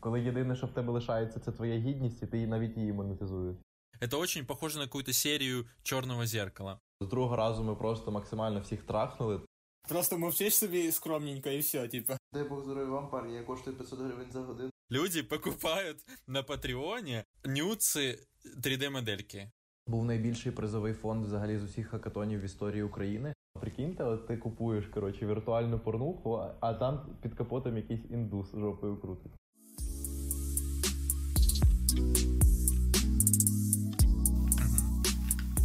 [0.00, 3.56] Коли єдине, що в тебе лишається, це твоя гідність, і ти навіть її монетизуєш.
[4.00, 6.80] Это очень похоже на какую-то серию черного зеркала.
[7.00, 9.40] З другого разу ми просто максимально всіх трахнули.
[9.88, 12.16] Просто мовчиш собі скромненько і все, типа.
[12.32, 14.70] Дай Бог здоров'я вам, парні, я коштую 500 гривень за годину.
[14.90, 15.96] Люди покупают
[16.26, 18.18] на Патреоне нюцы
[18.64, 19.50] 3D-модельки.
[19.86, 23.34] Був найбільший призовий фонд взагалі з усіх хакатонів в історії України.
[23.60, 28.96] Прикиньте, от ти купуєш коротше віртуальну порнуху, а- а там під капотом якийсь індус жопою
[29.00, 29.32] крутить.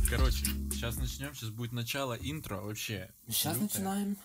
[0.09, 3.09] Короче, сейчас начнем, сейчас будет начало интро вообще.
[3.27, 3.67] Зараз лютое.
[3.67, 4.15] починаємо.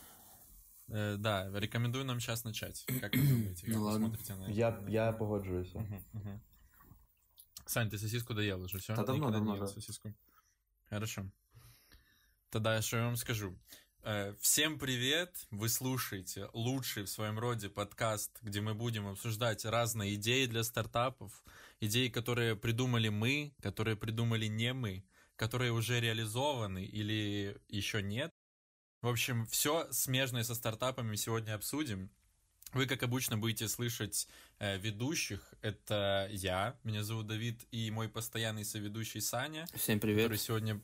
[0.88, 2.84] Э, да, рекомендую нам сейчас начать.
[3.00, 4.06] Как вы думаете, как Ну вы ладно.
[4.08, 4.52] смотрите на это?
[4.52, 5.78] Я, я погоджуюся.
[5.78, 6.40] Мгм, мгм.
[7.66, 8.94] Сань, ты сосиску доел уже, все?
[8.94, 9.66] Да давно, давно, да.
[9.66, 10.12] сосиску.
[10.90, 11.24] Хорошо.
[12.50, 13.56] Тогда что я вам скажу.
[14.02, 15.46] Э, Всем привет!
[15.50, 21.44] Вы слушаете лучший в своем роде подкаст, где мы будем обсуждать разные идеи для стартапов,
[21.80, 25.04] идеи, которые придумали мы, которые придумали не мы,
[25.41, 28.30] которые уже реализованы или еще нет.
[29.01, 32.10] В общем, все смежное со стартапами сегодня обсудим.
[32.74, 35.55] Вы, как обычно, будете слышать э, ведущих.
[35.63, 40.41] Это я, меня зовут Давид, и мой постоянный соведущий Саня, Всім который привіт.
[40.41, 40.80] сегодня...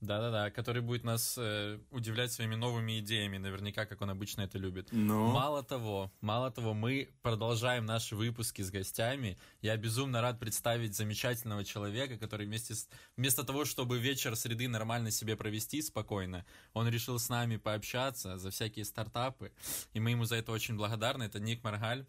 [0.00, 4.88] Да-да-да, который будет нас э, удивлять своими новыми идеями, наверняка, как он обычно это любит.
[4.92, 9.38] Ну, Мало того, мало того, мы продолжаем наши выпуски с гостями.
[9.60, 12.88] Я безумно рад представить замечательного человека, который вместе с...
[13.18, 18.50] вместо того, чтобы вечер среды нормально себе провести спокойно, он решил с нами пообщаться за
[18.50, 19.52] всякие стартапы,
[19.92, 21.24] и мы ему за это очень благодарны.
[21.24, 22.06] Это Ник Маргаль.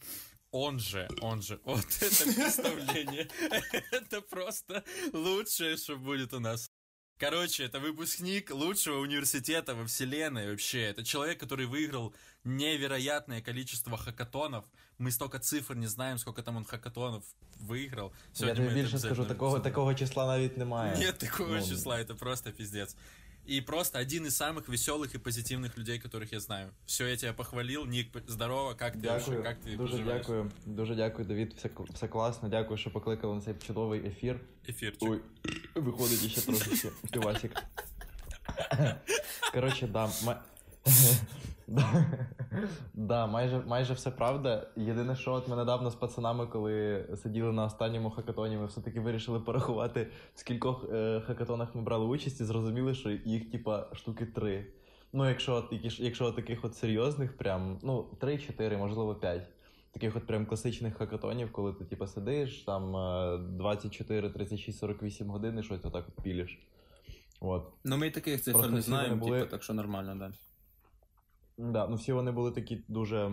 [0.51, 3.29] Он же, он же, вот это представление,
[3.91, 6.70] это просто лучшее, что будет у нас.
[7.20, 10.82] Короче, это выпускник лучшего университета во вселенной вообще.
[10.82, 14.64] Это человек, который выиграл невероятное количество хакатонов.
[14.98, 17.24] Мы столько цифр не знаем, сколько там он хакатонов
[17.60, 18.12] выиграл.
[18.34, 19.72] Я Сегодня тобі мы это більше скажу, обязательно такого, обсудим.
[19.72, 20.96] такого числа навіть немає.
[20.98, 22.96] Нет такого Ну, числа, это просто пиздец.
[23.48, 26.72] И просто один из самых веселых и позитивных людей, которых я знаю.
[26.86, 27.84] Все, я тебя похвалил.
[27.86, 30.20] Ник, здорово, как ты вообще, Дякую, как ты дуже поживаешь?
[30.26, 31.54] дякую, дуже дякую, Давід.
[31.56, 32.48] Все, кл- все класно.
[32.48, 34.40] Дякую, що покликали на цей чудовий ефір.
[34.68, 35.02] Эфирчик.
[35.10, 35.20] Ой,
[35.74, 37.62] виходить ще трошки півасик.
[39.52, 40.10] Коротше, да.
[40.24, 40.42] ма-
[41.71, 42.05] Да,
[42.93, 44.67] да, майже, майже все правда.
[44.75, 49.39] Єдине, що от ми недавно з пацанами, коли сиділи на останньому хакатоні, ми все-таки вирішили
[49.39, 54.67] порахувати, в скількох е, хакатонах ми брали участь, і зрозуміли, що їх, типа, штуки три.
[55.13, 59.47] Ну, якщо, от, які якщо от таких от серйозних, прям, ну, три-чотири, можливо, п'ять.
[59.91, 65.59] Таких от прям класичних хакатонів, коли ти типа сидиш там е, 24, 36, 48 годин
[65.59, 66.59] і щось отак от пілиш.
[67.39, 67.63] От.
[67.83, 70.31] ну ми таких цифр Просто не знаємо, були- типу, так що нормально, да.
[71.58, 73.26] Да, ну всі вони були такі дуже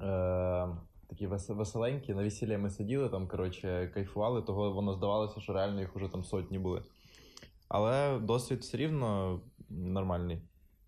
[0.00, 0.68] е,
[1.08, 2.14] такі вес- веселенькі.
[2.14, 6.24] На весіллі ми сиділи там, коротше, кайфували, того воно здавалося, що реально їх уже там
[6.24, 6.82] сотні були.
[7.68, 10.42] Але досвід все рівно нормальний,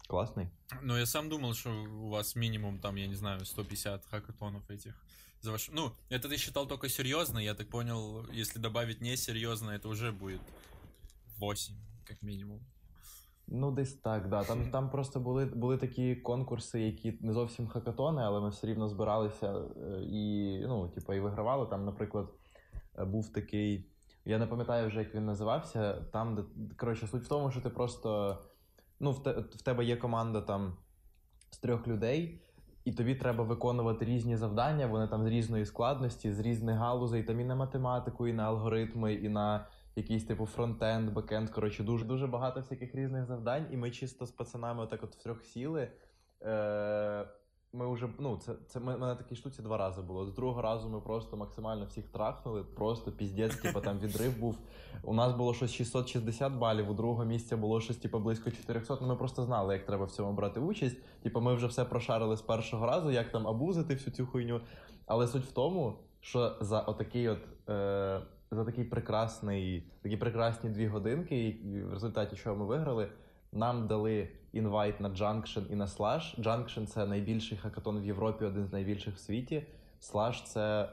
[0.09, 0.47] класний.
[0.83, 4.95] Но я сам думал, что у вас минимум там, я не знаю, 150 хакатонов этих.
[5.41, 5.71] За ваш...
[5.73, 10.41] Ну, это ты считал только серьезно, я так понял, если добавить несерьезно, это уже будет
[11.39, 11.75] 8,
[12.05, 12.61] как минимум.
[13.56, 14.44] Ну, десь так, да.
[14.44, 18.90] Там, там просто були, були такі конкурси, які не зовсім хакатони, але ми все рівно
[18.90, 21.66] збиралися е, і, ну, типу, і вигравали.
[21.66, 22.28] Там, наприклад,
[23.00, 23.86] е, був такий.
[24.25, 25.94] Я не пам'ятаю вже, як він називався.
[25.94, 26.44] Там, де
[26.78, 28.38] коротше, суть в тому, що ти просто.
[29.00, 30.74] Ну, в, те, в тебе є команда там
[31.50, 32.42] з трьох людей,
[32.86, 34.88] і тобі треба виконувати різні завдання.
[34.88, 39.13] Вони там з різної складності, з різних галузей, там і на математику, і на алгоритми,
[39.13, 39.66] і на
[39.96, 41.50] якийсь типу фронтенд, бекенд.
[41.50, 43.66] Коротше, дуже дуже багато всяких різних завдань.
[43.72, 45.88] І ми чисто з пацанами отак от втрьох сіли.
[46.42, 47.26] Е-
[47.74, 50.26] ми вже ну, це, це ми, на такій штуці два рази було.
[50.26, 54.58] З другого разу ми просто максимально всіх трахнули, просто піздець, типу там відрив був.
[55.04, 58.98] У нас було щось 660 балів, у другого місця було щось типу, близько 400.
[59.02, 60.98] Ну ми просто знали, як треба в цьому брати участь.
[61.24, 64.62] Типу, ми вже все прошарили з першого разу, як там абузити всю цю хуйню.
[65.06, 67.69] Але суть в тому, що за отакий от.
[67.69, 68.22] Е-
[68.54, 73.10] за такий прекрасний, такі прекрасні дві годинки, і в результаті чого ми виграли,
[73.52, 76.42] нам дали інвайт на Junction і на Slash.
[76.42, 79.68] Junction— це найбільший хакатон в Європі, один з найбільших в світі.
[80.02, 80.90] Slash— це,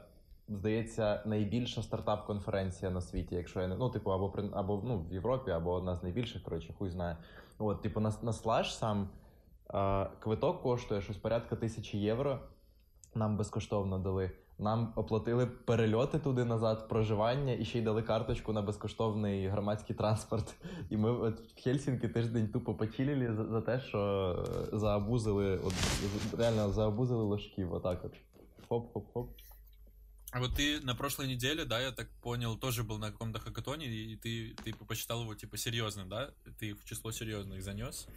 [0.47, 5.13] здається, найбільша стартап-конференція на світі, якщо я не ну, типу, або при або ну, в
[5.13, 7.17] Європі, або одна з найбільших, коротше, хуй знає.
[7.59, 9.09] От, типу, на, на Slash сам
[9.73, 12.39] е, квиток коштує щось порядка тисячі євро.
[13.15, 14.31] Нам безкоштовно дали.
[14.60, 20.54] Нам оплатили перельоти туди назад, проживання і ще й дали карточку на безкоштовний громадський транспорт.
[20.90, 23.98] І ми от в Хельсінки тиждень тупо почилили за, за те, що
[24.72, 25.74] е, заабузили, от,
[26.38, 27.72] реально заабузили ложків.
[27.72, 28.14] Отак от.
[28.68, 29.28] Хоп-хоп-хоп.
[30.32, 33.86] А вот ты на прошлой неделе, да, я так понял, тоже был на каком-то хакатоне,
[33.86, 36.30] и ты, ты посчитал его, типа, серьезным, да?
[36.60, 38.08] Ты в число серьезных занес.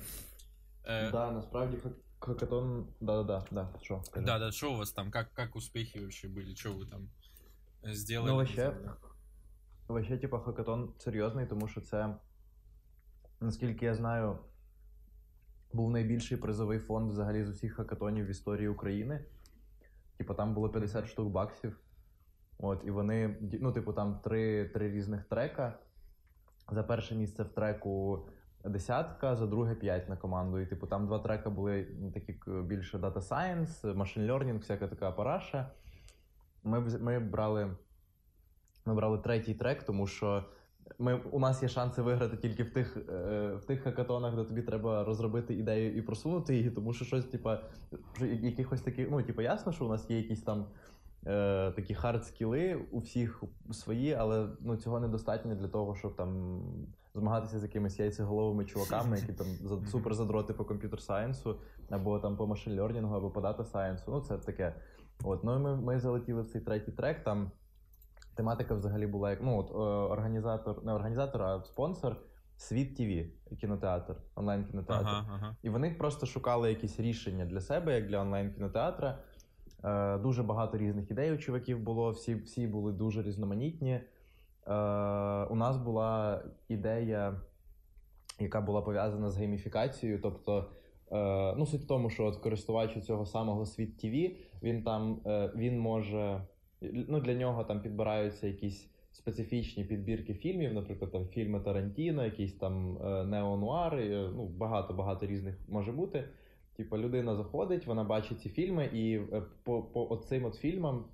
[0.85, 2.87] Э, Да, насправді хак- хакатон.
[2.99, 3.79] Да-да-да, да.
[3.81, 4.01] Що?
[4.11, 4.25] кажи.
[4.25, 7.09] Да, да, что у вас там, как, как успехи вообще были, что вы там
[7.83, 8.27] э, сделали?
[8.27, 8.91] Ну, не вообще, сделали?
[9.87, 12.15] Вообще, типа, хакатон серйозний, тому що це,
[13.39, 14.39] наскільки я знаю,
[15.73, 19.25] був найбільший призовий фонд взагалі з усіх хакатонів в історії України.
[20.17, 21.79] Типу, там було 50 штук баксів.
[22.57, 25.79] От, і вони, ді- ну, типу, там три, три різних трека.
[26.71, 28.25] За перше місце в треку
[28.64, 30.58] десятка, за друге п'ять на команду.
[30.58, 35.70] І, типу, там два трека були такі більше Data Science, Machine Learning, всяка така параша.
[36.64, 37.76] Ми, ми брали
[38.86, 40.44] ми брали третій трек, тому що
[40.98, 44.62] ми, у нас є шанси виграти тільки в тих, е, в тих хакатонах, де тобі
[44.62, 47.60] треба розробити ідею і просунути її, тому що щось, типа,
[48.20, 50.66] якихось таких, ну, типу, ясно, що у нас є якісь там
[51.26, 56.60] е, такі хард-скіли, у всіх свої, але ну, цього недостатньо для того, щоб там
[57.14, 59.46] змагатися з якимись яйцеголовими чуваками, які там
[59.86, 61.56] супер задроти по комп'ютер сайенсу,
[61.90, 64.10] або там по машин лернінгу, або по дата сайенсу.
[64.10, 64.74] Ну, це таке.
[65.24, 67.24] От, ну і ми, ми залетіли в цей третій трек.
[67.24, 67.50] Там
[68.34, 69.74] тематика взагалі була як ну, от, е,
[70.12, 72.16] організатор, не організатор, а спонсор
[72.56, 75.06] Світ ТВ, кінотеатр, онлайн-кінотеатр.
[75.08, 75.56] Ага, ага.
[75.62, 79.18] І вони просто шукали якісь рішення для себе, як для онлайн-кінотеатра.
[79.84, 84.00] Е, дуже багато різних ідей у чуваків було, всі, всі були дуже різноманітні.
[84.66, 84.72] Е,
[85.44, 87.40] у нас була ідея,
[88.40, 90.20] яка була пов'язана з гейміфікацією.
[90.22, 90.70] Тобто,
[91.12, 95.52] е, ну, суть в тому, що от користувач цього самого Світ ТВ, він там е,
[95.56, 96.46] він може.
[96.80, 102.98] Ну, для нього там підбираються якісь специфічні підбірки фільмів, наприклад, там фільми Тарантіно, якісь там
[103.30, 106.24] неонуари, ну, багато-багато різних може бути.
[106.76, 109.20] Типа людина заходить, вона бачить ці фільми, і
[109.62, 111.04] по, по оцим от фільмам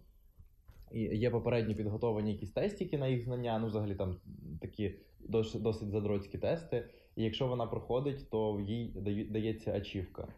[0.93, 4.17] є попередні підготовані якісь тестики на їх знання, ну, взагалі там
[4.61, 4.95] такі
[5.29, 6.85] досить, задроцькі тести.
[7.17, 8.89] І якщо вона проходить, то їй
[9.31, 10.29] дається ачівка.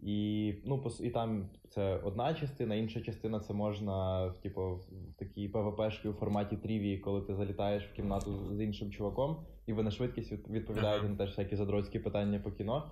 [0.00, 5.48] І, ну, і там це одна частина, інша частина це можна в, типу, в такій
[5.48, 9.90] ПВПшки у форматі трівії, коли ти залітаєш в кімнату з іншим чуваком, і ви на
[9.90, 12.90] швидкість від- відповідаєте на теж всякі задроцькі питання по кіно.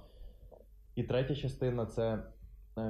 [0.94, 2.22] І третя частина це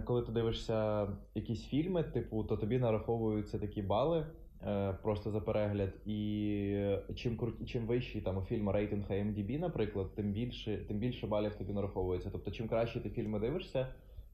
[0.05, 4.27] коли ти дивишся якісь фільми, типу, то тобі нараховуються такі бали
[4.63, 5.93] е, просто за перегляд.
[6.07, 7.69] І е, чим крут...
[7.69, 12.31] чим вищий там у фільму рейтинг IMDb, наприклад, тим більше, тим більше балів тобі нараховується.
[12.33, 13.87] Тобто, чим краще ти фільми дивишся,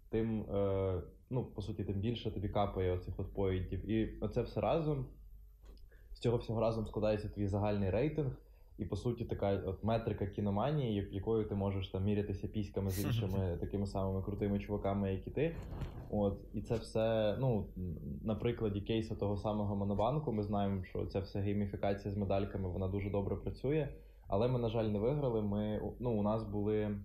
[0.08, 3.90] тим е, ну, по суті, тим більше тобі капає оцих от поінтів.
[3.90, 5.06] І оце все разом.
[6.12, 8.32] З цього всього разом складається твій загальний рейтинг.
[8.78, 13.04] І по суті, така от метрика кіноманії, як- якою ти можеш там мірятися піськами з
[13.04, 15.56] іншими такими самими крутими чуваками, як і ти.
[16.10, 17.66] От, і це все, ну,
[18.24, 22.88] на прикладі кейсу того самого Монобанку, ми знаємо, що ця вся гейміфікація з медальками вона
[22.88, 23.88] дуже добре працює.
[24.28, 25.42] Але ми, на жаль, не виграли.
[25.42, 26.96] Ми, ну, у нас були е,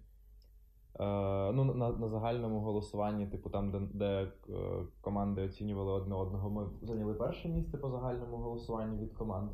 [1.52, 4.54] ну, на, на загальному голосуванні, типу там, де, де е,
[5.02, 9.52] команди оцінювали одне одного, ми зайняли перше місце по загальному голосуванню від команд.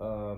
[0.00, 0.36] Е,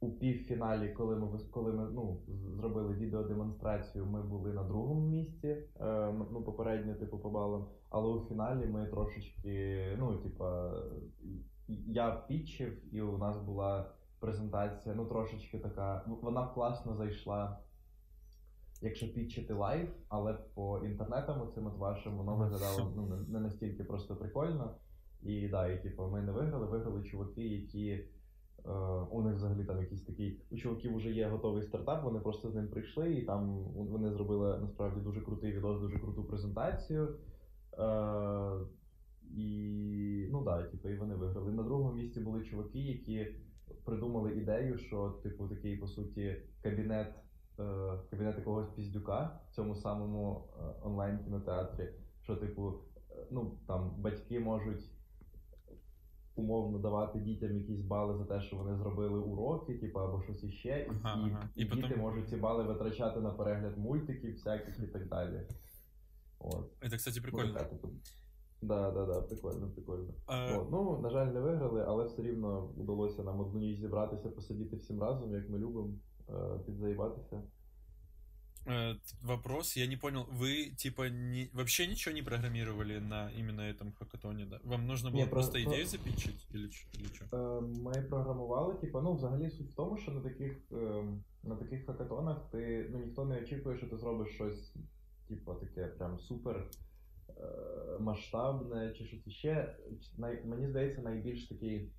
[0.00, 2.20] у півфіналі, коли ми коли ми ну,
[2.56, 5.48] зробили відеодемонстрацію, ми були на другому місці,
[5.80, 7.66] е, ну попередньо, типу, по балам.
[7.90, 10.72] Але у фіналі ми трошечки, ну, типа,
[11.68, 13.90] я пітчив, і у нас була
[14.20, 16.04] презентація, ну, трошечки така.
[16.22, 17.58] Вона класно зайшла,
[18.82, 24.16] якщо пітчити live, але по інтернетам оцим от вашим воно виглядало ну, не настільки просто
[24.16, 24.74] прикольно.
[25.22, 28.04] І да, і типу, ми не виграли, виграли чуваки, які.
[28.66, 28.70] Е,
[29.10, 30.40] у них взагалі там якийсь такий.
[30.50, 34.58] У чуваків вже є готовий стартап, вони просто з ним прийшли, і там вони зробили
[34.58, 37.08] насправді дуже крутий відос, дуже круту презентацію.
[37.78, 38.60] Е,
[39.36, 41.52] і ну да, типу, і вони виграли.
[41.52, 43.26] На другому місці були чуваки, які
[43.84, 47.14] придумали ідею, що, типу, такий, по суті, кабінет,
[47.58, 51.88] е, кабінет якогось піздюка в цьому самому е, онлайн-кінотеатрі.
[52.22, 52.74] Що, типу,
[53.10, 54.90] е, ну там батьки можуть
[56.40, 60.86] умовно давати дітям якісь бали за те, що вони зробили уроки, типу, або щось іще,
[60.90, 61.48] і, Ага, ага.
[61.56, 65.46] і, І діти можуть ці бали витрачати на перегляд мультиків, всяких і так далі.
[66.38, 66.82] От.
[66.82, 67.52] Это, кстати, Ну, прикольно.
[67.52, 67.88] така, типу,
[68.62, 70.14] Да, да, да, прикольно, прикольно.
[70.26, 74.28] А, От, ну, на жаль, не виграли, але все рівно вдалося нам одну ніч зібратися,
[74.30, 75.90] посидіти всім разом, як ми любимо,
[76.28, 76.32] е,
[76.66, 77.42] підзаїбатися.
[78.65, 83.93] э, Вопрос, я не понял, вы типа не, вообще ничего не программировали на именно этом
[83.93, 84.59] хакатоне, да?
[84.63, 87.25] Вам нужно было Не, просто про- идею запичить или, ч- или что?
[87.37, 91.03] Е, Ми програмували, типу, ну, взагалі суть в тому, що на таких, е,
[91.43, 94.73] на таких хакатонах ти, ну, ніхто не очікує, що ти зробиш щось,
[95.27, 96.69] типу, таке прям супер
[97.29, 99.75] е, масштабне чи щось іще.
[100.17, 101.89] Най, мені здається, найбільш такий пер-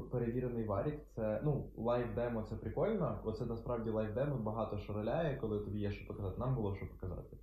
[0.00, 3.18] перевірений варік це ну, live demo це прикольно.
[3.24, 6.40] Оце насправді live demo багато що роляє, коли тобі є що показати.
[6.40, 7.36] Нам було що показати.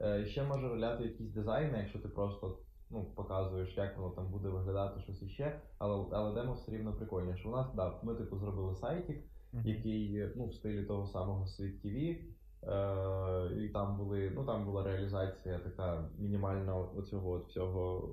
[0.00, 2.58] Е, ще може роляти якісь дизайни, якщо ти просто
[2.90, 7.48] ну, показуєш, як воно там буде виглядати, щось іще, але, але демо все рівно прикольніше.
[7.48, 9.24] У нас, да, ми типу зробили сайтик,
[9.64, 12.16] який ну, в стилі того самого Світ TV.
[12.62, 18.08] Е, і там були, ну там була реалізація така мінімальна оцього от всього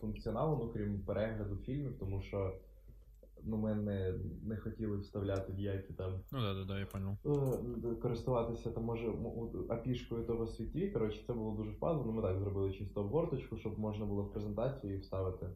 [0.00, 2.54] функціоналу, ну крім перегляду фільмів, тому що
[3.44, 7.16] ну, ми не, не хотіли вставляти ніякі там Ну да, да, да, я понял.
[7.26, 10.92] е, користуватися там може м- апішкою того Світ TV.
[10.92, 12.02] Коротше, це було дуже впадло.
[12.06, 15.46] Ну, ми так зробили чисто обгорточку, щоб можна було в презентацію і вставити.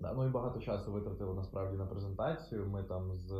[0.00, 2.66] Да, ну і багато часу витратили насправді на презентацію.
[2.66, 3.32] Ми там з.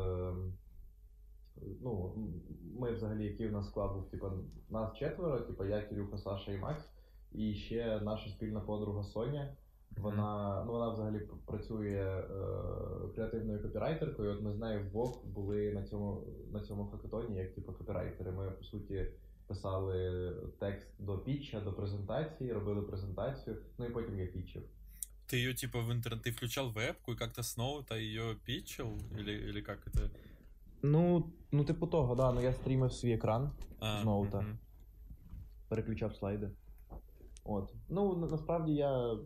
[1.81, 2.33] Ну, м,
[2.81, 4.27] ми взагалі, який у нас склад був, типу,
[4.71, 6.89] нас четверо, типу, я, Кирюха, Саша і Макс,
[7.33, 9.57] і ще наша спільна подруга Соня.
[9.98, 14.32] Вона, ну, вона взагалі п- працює е, креативною копірайтеркою.
[14.32, 18.32] От ми з нею вдвох були на цьому, на цьому хакатоні, як типу копірайтери.
[18.32, 19.06] Ми по суті
[19.48, 24.64] писали текст до пітча, до презентації, робили презентацію, ну і потім я пітчив.
[25.28, 28.88] Ты ее типа в интернет, ты включал вебку и как-то с ноута ее питчил?
[29.20, 30.10] Или, или как это?
[30.82, 34.42] Ну, ну, типу того, да, ну я стрімив свій екран, А, З ноута.
[34.42, 34.58] мгм.
[35.70, 36.50] переключав слайди.
[37.44, 37.74] От.
[37.90, 39.18] Ну, на- насправді я.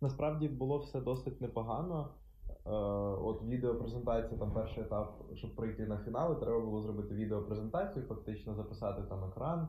[0.00, 2.08] Насправді було все досить непогано.
[2.66, 2.70] Е,
[3.22, 9.02] от відеопрезентація, там перший етап, щоб пройти на фінали, треба було зробити відеопрезентацію, фактично записати
[9.08, 9.68] там екран,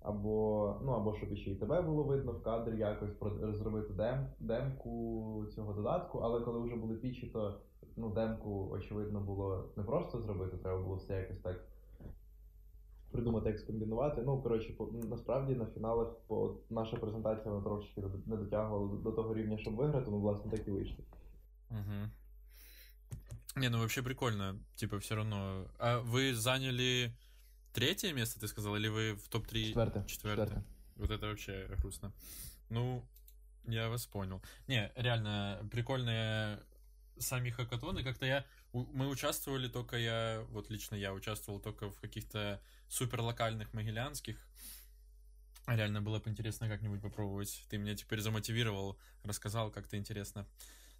[0.00, 5.46] або, ну, або щоб ще й тебе було видно в кадрі, якось зробити дем, демку
[5.54, 6.18] цього додатку.
[6.18, 7.60] Але коли вже були пічі, то
[7.96, 11.56] ну, демку, очевидно, було не просто зробити, треба було все якось так
[13.13, 14.21] придумати, як скомбінувати.
[14.25, 18.95] Ну, коротше, по, насправді на фіналах по, наша презентація вона трошечки не- не дотягувала до,
[18.95, 21.03] до того рівня, щоб виграти, ну, власне, так і вийшло.
[21.69, 22.11] Мгм.
[23.55, 24.55] Не, ну вообще прикольно.
[24.75, 25.65] Типа, все равно.
[25.79, 27.11] А вы заняли
[27.73, 29.67] третье место, ты сказал, или вы в топ-3?
[29.67, 30.03] Четверте.
[30.07, 30.63] Четвертое.
[30.97, 32.11] Вот это вообще грустно.
[32.69, 33.03] Ну,
[33.67, 34.41] я вас понял.
[34.67, 36.59] Не, реально, прикольные
[37.18, 38.02] сами хакатоны.
[38.02, 38.44] Как-то я...
[38.72, 40.44] Мы участвовали только я...
[40.50, 44.36] Вот лично я участвовал только в каких-то супер локальных могилянских.
[45.66, 47.64] Реально было бы интересно как-нибудь попробовать.
[47.70, 50.46] Ты меня теперь замотивировал, рассказал, как-то интересно.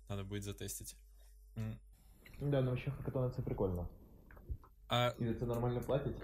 [0.09, 0.97] Надо будет затестить.
[2.41, 3.89] Да, ну ще хакатони це прикольно.
[4.89, 6.17] А за це нормально платять.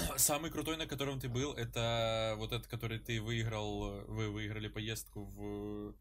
[0.16, 5.24] самый крутой, на котором ты был, это вот этот, который ты выиграл, вы выиграли поездку
[5.24, 5.94] в,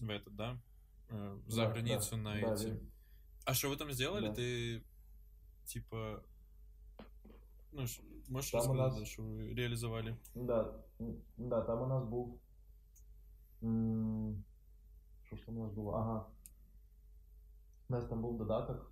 [0.00, 0.58] в этот, да?
[1.09, 2.65] Э, За Да, границу да, на да, эти.
[2.67, 2.91] він-
[3.45, 4.27] А что вы там сделали?
[4.27, 4.33] Да.
[4.33, 4.81] Ты
[5.65, 6.23] типа,
[7.71, 10.15] ну, ш- можешь Там у рассказать, нас- да, что вы реализовали?
[10.35, 12.39] Да, м, да, там у нас був.
[13.63, 14.43] м,
[15.23, 15.91] Що ж там у нас було?
[15.91, 16.25] Ага.
[17.89, 18.91] У нас там був додаток,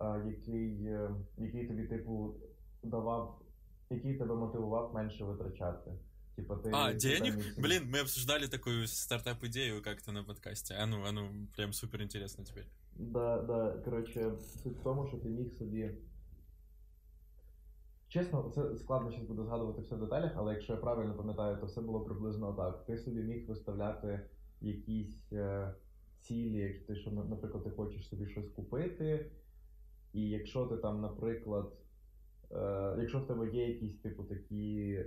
[0.00, 2.34] а, який, е, який тобі, типу,
[2.82, 3.42] давав,
[3.90, 5.90] який тебе мотивував менше витрачати.
[6.36, 7.30] Типа, ти, А, ти денег?
[7.34, 10.74] там їх- Блин, мы обсуждали такую стартап-идею как-то на подкасте.
[10.74, 12.66] А ну, а ну, прям супер интересно теперь.
[12.96, 13.72] Да, да.
[13.84, 15.90] Коротше, суть в тому, що ти міг собі.
[18.08, 21.66] Чесно, це складно зараз буде згадувати все в деталях, але якщо я правильно пам'ятаю, то
[21.66, 22.86] все було приблизно так.
[22.86, 24.20] Ти собі міг виставляти
[24.60, 25.74] якісь е,
[26.20, 29.30] цілі, які ти, що, на- наприклад, ти хочеш собі щось купити.
[30.12, 31.72] І якщо ти там, наприклад,
[32.52, 34.98] е, якщо в тебе є якісь, типу, такі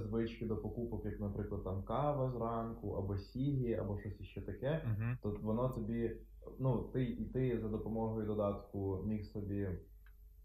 [0.00, 5.18] Звички до покупок, як, наприклад, там кава зранку, або сігі, або щось іще таке, Мгм.
[5.22, 6.16] то воно тобі,
[6.58, 9.68] ну, ти, і ти за допомогою додатку міг собі,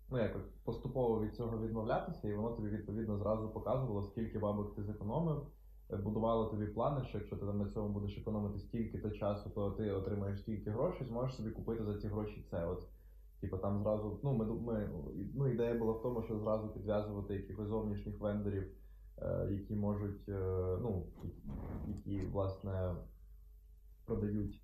[0.09, 4.83] ну як поступово від цього відмовлятися, і воно тобі відповідно зразу показувало, скільки бабок ти
[4.83, 5.47] зекономив,
[5.91, 9.71] е, будувало тобі плани, що якщо ти там на цьому будеш економити стільки-то часу, то
[9.71, 12.65] ти отримаєш стільки грошей, зможеш собі купити за ці гроші це.
[12.65, 12.87] От.
[13.41, 14.89] Типу там зразу, ну ми, ми
[15.35, 18.71] ну, ідея була в тому, що зразу підв'язувати якихось зовнішніх вендорів,
[19.50, 21.06] які можуть, е, ну,
[21.88, 22.94] які, власне
[24.04, 24.62] продають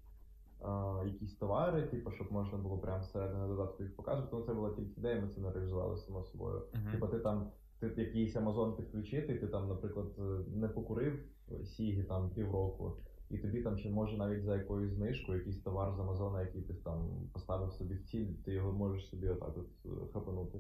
[0.63, 4.37] а, якісь товари, типу, щоб можна було прямо всередині додатку їх показувати.
[4.37, 6.63] Ну, це була тільки ідея, ми це не реалізували само собою.
[6.75, 6.93] Мгм.
[6.93, 10.23] Типу, ти там ти якийсь Амазон підключити, ти там, наприклад, е,
[10.57, 11.25] не покурив
[11.65, 12.97] Сігі там півроку,
[13.31, 16.75] і тобі там ще може навіть за якоюсь знижкою якийсь товар з Амазона, який ти
[16.75, 20.59] там поставив собі в ціль, ти його можеш собі отак от е, хапанути.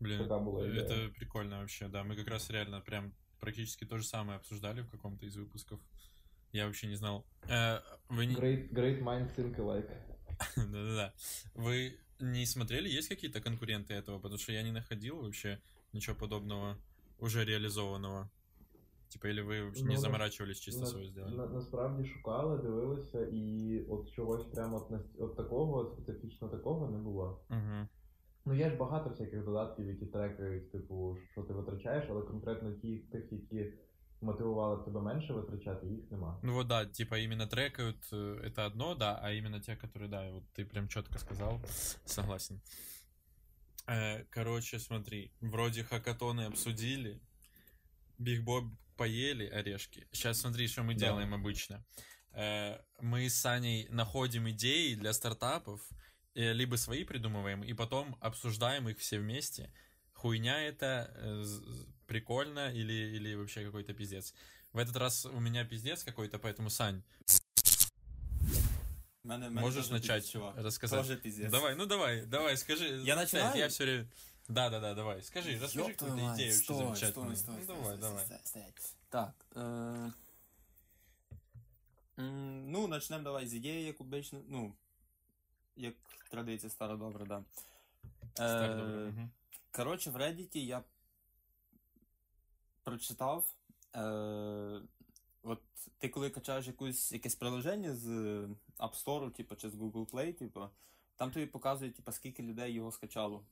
[0.00, 0.82] Блин, Такая была идея.
[0.82, 2.02] это прикольно вообще, да.
[2.02, 5.80] Мы как раз реально прям практически то же самое обсуждали в каком-то из выпусков.
[6.52, 7.24] Я вообще не знал.
[7.48, 8.34] Э, Вы не...
[8.34, 9.90] Great, great mind think alike.
[10.56, 11.12] Да-да-да.
[11.54, 14.18] Вы не смотрели, есть какие-то конкуренты этого?
[14.18, 15.58] Потому что я не находил вообще
[15.92, 16.76] ничего подобного
[17.18, 18.30] уже реализованного.
[19.08, 21.36] Типа, или вы вообще Ну, не на- заморачивались чисто На- свое сделали?
[21.36, 26.90] на- насправді шукали, дивилися, і от чогось прямо от, нас- от такого, от специфічно такого
[26.90, 27.44] не було.
[27.48, 27.88] Мгм.
[28.46, 32.98] Ну, є ж багато всяких додатків, які трекають, типу, що ти витрачаєш, але конкретно ті,
[32.98, 33.72] тих, які
[34.20, 36.40] мотивували тебе менше витрачати, їх нема.
[36.42, 40.30] Ну вот да, типа именно трекают, э, это одно, да, а именно те, которые, да,
[40.30, 41.60] вот ты прям четко сказал,
[42.04, 42.60] согласен.
[43.86, 47.20] Э, Короче, смотри, вроде хакатоны обсудили,
[48.18, 48.64] Биг Боб
[48.96, 50.06] поели орешки.
[50.12, 51.00] Сейчас смотри, что мы Да.
[51.06, 51.82] делаем обычно.
[52.32, 55.94] Э, Мы с Саней находим идеи для стартапов, э,
[56.35, 59.71] либо свои придумываем, и потом обсуждаем их все вместе.
[60.13, 61.43] Хуйня это э,
[62.07, 64.33] прикольно или, или вообще какой-то пиздец.
[64.73, 67.01] В этот раз у меня пиздец какой-то, поэтому, Сань,
[69.23, 71.01] Мене, мене можешь начать пиздец, рассказать?
[71.01, 71.51] Тоже пиздец.
[71.51, 73.01] Давай, ну давай, давай, скажи.
[73.03, 73.57] Я начинаю?
[73.57, 74.07] Я все время...
[74.47, 75.21] Да, да, да, давай.
[75.21, 77.35] Скажи, расскажи какую-то идею вообще стой, замечательную.
[77.35, 78.25] стой, ну стой, давай, стой, давай.
[78.25, 78.95] стой, стой, стой.
[79.09, 79.35] Так.
[82.17, 84.73] М, Ну, почнемо давай з ідеї, як обично, ну,
[85.79, 85.95] як
[86.29, 87.43] традиція стара добра, да.
[88.39, 89.29] Е, добре.
[89.71, 90.83] Коротше, в Reddit я
[92.83, 93.45] прочитав.
[93.95, 94.81] Е,
[95.43, 95.61] от
[95.97, 98.07] ти коли качаєш якусь, якесь приложення з
[98.79, 100.69] App Store, типу, чи з Google Play, типу,
[101.15, 103.43] там тобі показують, типу, скільки людей його скачало.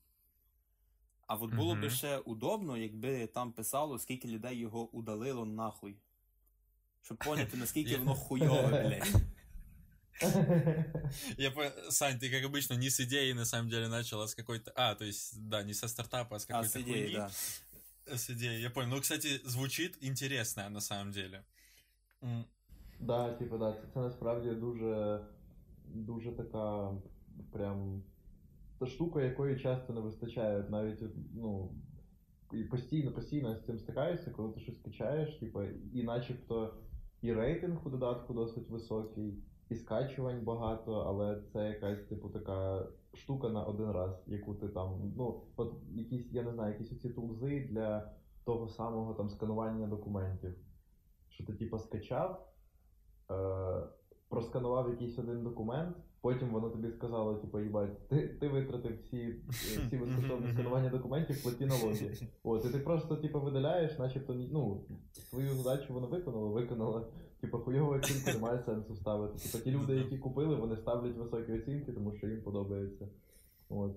[1.28, 1.82] А от було Мгм.
[1.82, 5.96] би ще удобно, якби там писало, скільки людей його удалило нахуй.
[7.02, 9.22] Щоб поняти, наскільки воно хуйове, блядь.
[11.39, 11.63] Я по...
[11.91, 14.73] Сань, ты, как обычно, не с идеей, на самом деле, начал, а с какой-то...
[14.77, 17.19] А, то есть, да, не со стартапа, а с А какой-то з ідеї, хуйни.
[17.19, 17.31] да.
[18.17, 18.91] С идеей, я понял.
[18.91, 21.43] Ну, кстати, звучит интересно, на самом деле.
[22.23, 22.45] М,
[23.01, 25.21] Да, типу, да, це, це насправді дуже,
[25.87, 26.93] дуже така
[27.53, 28.03] прям
[28.79, 30.65] та штука, якої часто не вистачає.
[30.71, 31.03] Навіть
[31.35, 31.75] ну,
[32.53, 35.63] і постійно, постійно з цим стикаєшся, коли ти щось качаєш, типу,
[35.95, 36.75] і начебто
[37.23, 39.35] і рейтинг у додатку досить високий,
[39.70, 45.14] І скачувань багато, але це якась, типу, така штука на один раз, яку ти там,
[45.18, 48.12] ну, от якісь, я не знаю, якісь оці тулзи для
[48.46, 50.56] того самого там сканування документів.
[51.30, 52.48] Що ти, типу, скачав,
[53.32, 53.84] е,
[54.30, 59.98] просканував якийсь один документ, потім воно тобі сказало, типу, їбать, ти, ти витратив всі, всі
[59.98, 62.18] безкоштовні сканування документів, платі налоги.
[62.44, 67.08] От, і ти просто, типу, видаляєш, начебто, ну, свою задачу воно виконало, виконало.
[67.41, 69.39] Типу, хуйову оцінку немає сенсу ставити.
[69.49, 73.09] Типу, ті люди, які купили, вони ставлять високі оцінки, тому що їм подобається.
[73.69, 73.93] От.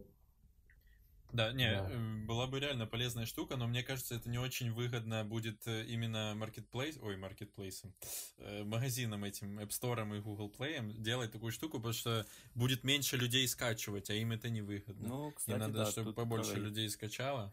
[1.34, 1.90] Да, не, Да.
[1.90, 5.84] э, была бы реально полезная штука, но мне кажется, это не очень выгодно будет э,
[5.94, 7.94] именно маркетплейс, ой, маркетплейсом,
[8.38, 13.18] э, магазинам этим, App Store и Google Play делать такую штуку, потому что будет меньше
[13.18, 15.08] людей скачивать, а им это невыгодно.
[15.08, 16.68] Ну, Мне кстати, надо, да, чтобы тут побольше правий.
[16.70, 17.52] людей скачало.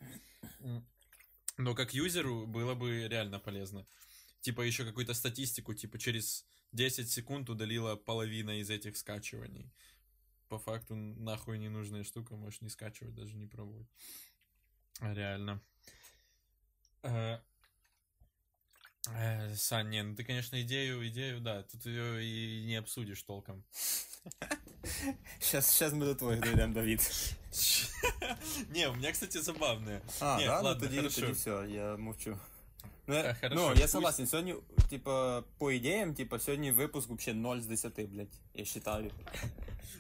[0.60, 0.84] М.
[1.58, 3.84] Но как юзеру было бы реально полезно.
[4.40, 9.72] Типа еще какую-то статистику, типа через 10 секунд удалила половина из этих скачиваний.
[10.48, 13.86] По факту нахуй ненужная штука, можешь не скачивать, даже не пробовать.
[15.00, 15.62] А, Реально.
[17.02, 17.38] Э,
[19.08, 23.64] э, Сань, не, ну ты, конечно, идею, идею, да, тут ее и не обсудишь толком.
[25.40, 27.00] Щас, щас ми до твоїх дійдемо, Давід.
[28.68, 30.00] Не, у меня, кстати, забавная.
[30.20, 30.60] А, Ні, да?
[30.60, 31.20] ладно, ну, тоді, хорошо.
[31.20, 32.38] тоді все, я мовчу.
[33.06, 34.54] Ну, Та, я- хорошо, ну, я пусть- согласен, сьогодні,
[34.90, 39.10] типа, по ідеям, типа, сьогодні випуск вообще 0 з 10, блядь, я считаю.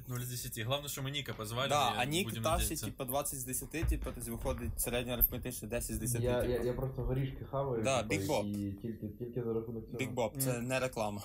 [0.08, 0.64] 0 из 10.
[0.64, 1.68] Главное, что мы Ника позвали.
[1.68, 2.86] Да, и а Нік будем Таші, надеяться.
[2.86, 6.52] типа, 20 з 10, типа, тобто виходить середньо арифметичне 10 з 10, Я, типа.
[6.52, 7.82] я, я просто горішки хаваю.
[7.82, 8.46] Да, типу, Big Bob.
[8.68, 9.98] І тільки, тільки за рахунок цього.
[9.98, 11.22] Big Bob, це не реклама.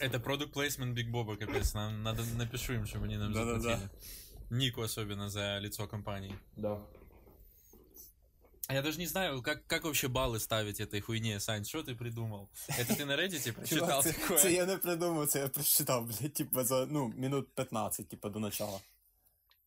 [0.00, 1.74] Это продукт плейсмент Биг Боба, капец.
[1.74, 3.60] Нам надо напишу им, чтобы они нам Да-да-да.
[3.60, 3.88] заплатили.
[4.50, 6.34] Нику особенно за лицо компании.
[6.56, 6.80] Да.
[8.67, 11.95] А я даже не знаю, как, как вообще баллы ставить этой хуйне, Сань, что ты
[11.95, 12.49] придумал?
[12.67, 14.37] Это ты на Reddit прочитал такое?
[14.37, 18.39] це я не придумав, це я прочитав, блядь, типа, за, ну, минут 15, типа, до
[18.39, 18.79] начала.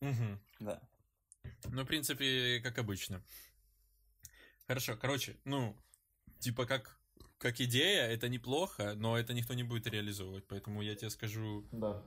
[0.01, 0.39] Мгм.
[0.59, 0.81] Да.
[1.65, 3.21] Ну, в принципе, как обычно.
[4.67, 5.75] Хорошо, короче, ну,
[6.39, 6.99] типа как,
[7.37, 12.03] как идея, это неплохо, но это никто не будет реализовывать, поэтому я тебе скажу, Да.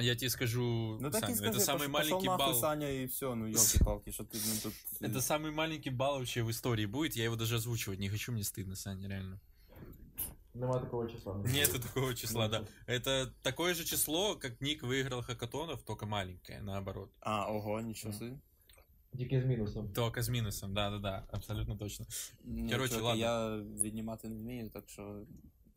[0.00, 2.60] я тебе скажу, Ну так Сань, і скажи, это самый пош- маленький пошел нахуй, балл.
[2.60, 4.74] Саня, и все, ну, елки-палки, что ты, ну, тут...
[5.00, 7.16] Это самый маленький балл вообще в истории будет.
[7.16, 9.40] Я его даже озвучивать не хочу, мне стыдно, Саня, реально.
[10.54, 11.42] Нема такого числа.
[11.44, 12.64] Нету такого числа, да.
[12.86, 17.10] Это такое же число, как Ник выиграл хакатонов, только маленькое, наоборот.
[17.20, 18.38] А, ого, ничего себе.
[19.18, 19.92] Тільки з мінусом.
[19.92, 22.06] Только с минусом, да-да-да, абсолютно точно.
[22.44, 23.20] Ні, Короче, чуваки, ладно.
[23.20, 25.22] Я віднімати не вмію, так що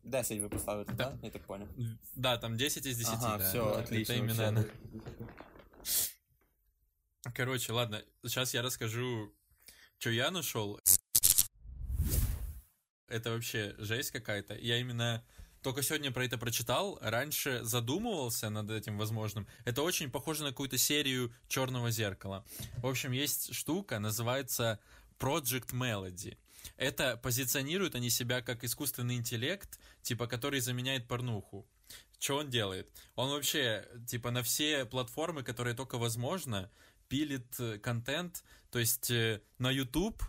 [0.03, 1.03] 10 ви поставите, Да.
[1.03, 1.13] так?
[1.23, 1.67] Я так понял.
[2.15, 3.49] Да, там 10 из 10, Ага, да.
[3.49, 4.45] всё, Это отлично, именно вообще.
[4.45, 4.65] она.
[7.35, 9.33] Короче, ладно, сейчас я расскажу,
[9.99, 10.79] что я нашел.
[13.07, 14.55] это вообще жесть какая-то.
[14.55, 15.23] Я именно
[15.61, 19.47] только сегодня про это прочитал, раньше задумывался над этим возможным.
[19.65, 22.43] Это очень похоже на какую-то серию Черного зеркала.
[22.77, 24.79] В общем, есть штука, называется
[25.19, 26.37] Project Melody.
[26.75, 31.67] Это позиционируют они себя как искусственный интеллект, типа, который заменяет порнуху.
[32.19, 32.89] Что он делает?
[33.15, 36.69] Он вообще, типа, на все платформы, которые только возможно,
[37.09, 38.43] пилит э, контент.
[38.71, 40.23] То есть э, на YouTube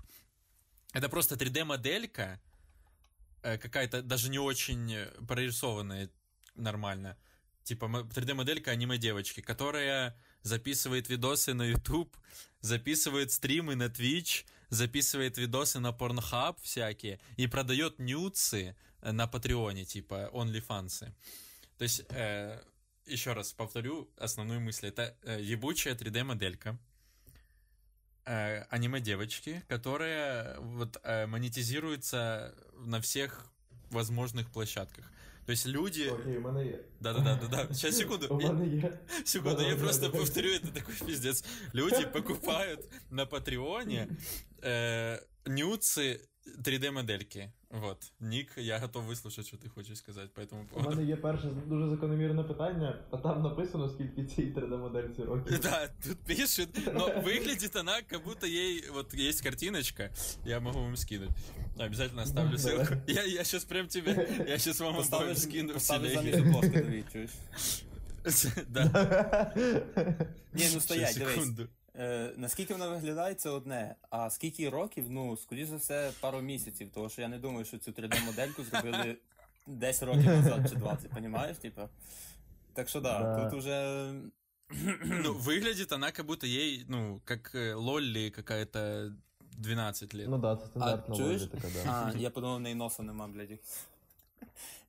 [0.92, 2.40] это просто 3D-моделька,
[3.42, 6.10] э, какая-то даже не очень прорисованная
[6.54, 7.16] нормально.
[7.62, 12.16] Типа мо- 3D-моделька аниме-девочки, которая записывает видосы на YouTube,
[12.60, 18.76] записывает стримы на Twitch, записывает видосы на Pornhub всякие и продает нюцы
[19.12, 21.12] на Патреоне, типа OnlyFans.
[21.78, 22.60] То есть, э,
[23.06, 24.88] еще раз повторю основную мысль.
[24.88, 26.78] Это э, ебучая 3D-моделька,
[28.24, 33.46] э, аниме-девочки, которая вот э, монетизируется на всех
[33.90, 35.04] возможных площадках.
[35.46, 36.08] То есть люди...
[36.08, 36.78] Окей, у мене є.
[37.00, 37.74] Да-да-да-да.
[37.74, 38.26] Сейчас, секунду.
[39.24, 41.44] Секунду, я просто повторю, это такой пиздец.
[41.74, 44.08] Люди покупают на Патреоне
[44.62, 46.20] э, нюцы
[46.63, 47.51] 3D-модельки.
[47.69, 48.11] Вот.
[48.19, 50.89] Ник, я готов выслушать, что ты хочешь сказать по этому У поводу.
[50.89, 55.59] мене є перше дуже закономірне питання, а там написано, скільки цій 3D-модельці років.
[55.59, 60.09] Да, тут пишет, но выглядит она, как будто ей, вот есть картиночка,
[60.45, 61.29] я могу вам скинуть.
[61.79, 62.85] Обязательно оставлю Давай.
[62.85, 62.95] ссылку.
[63.07, 66.31] Я, я сейчас прям тебе, я сейчас вам обоим Поставиш, скину в поставиш телеге.
[66.31, 67.31] замість обложки, дивись, чуєш?
[68.69, 69.53] Да,
[70.53, 71.33] Ні, ну стоять, Ще дивись.
[71.35, 71.67] секунду.
[71.95, 73.95] Е, наскільки вона виглядає, це одне.
[74.09, 77.77] А скільки років, ну, скоріш за все, пару місяців, тому що я не думаю, що
[77.77, 79.15] цю 3D-модельку зробили
[79.67, 81.89] 10 років назад чи 20, понімаєш, типа?
[82.73, 83.49] Так що да, Да.
[83.49, 84.11] тут уже.
[85.05, 89.11] Ну, выглядит она, как будто ей, ну, как э, Лолли какая-то
[89.57, 90.27] 12 лет.
[90.29, 91.41] Ну да, це стандартна чуєш?
[91.41, 92.11] логіка така, да.
[92.15, 93.47] А, я подумав, в неї носа нема, блядь.
[93.49, 93.57] Ти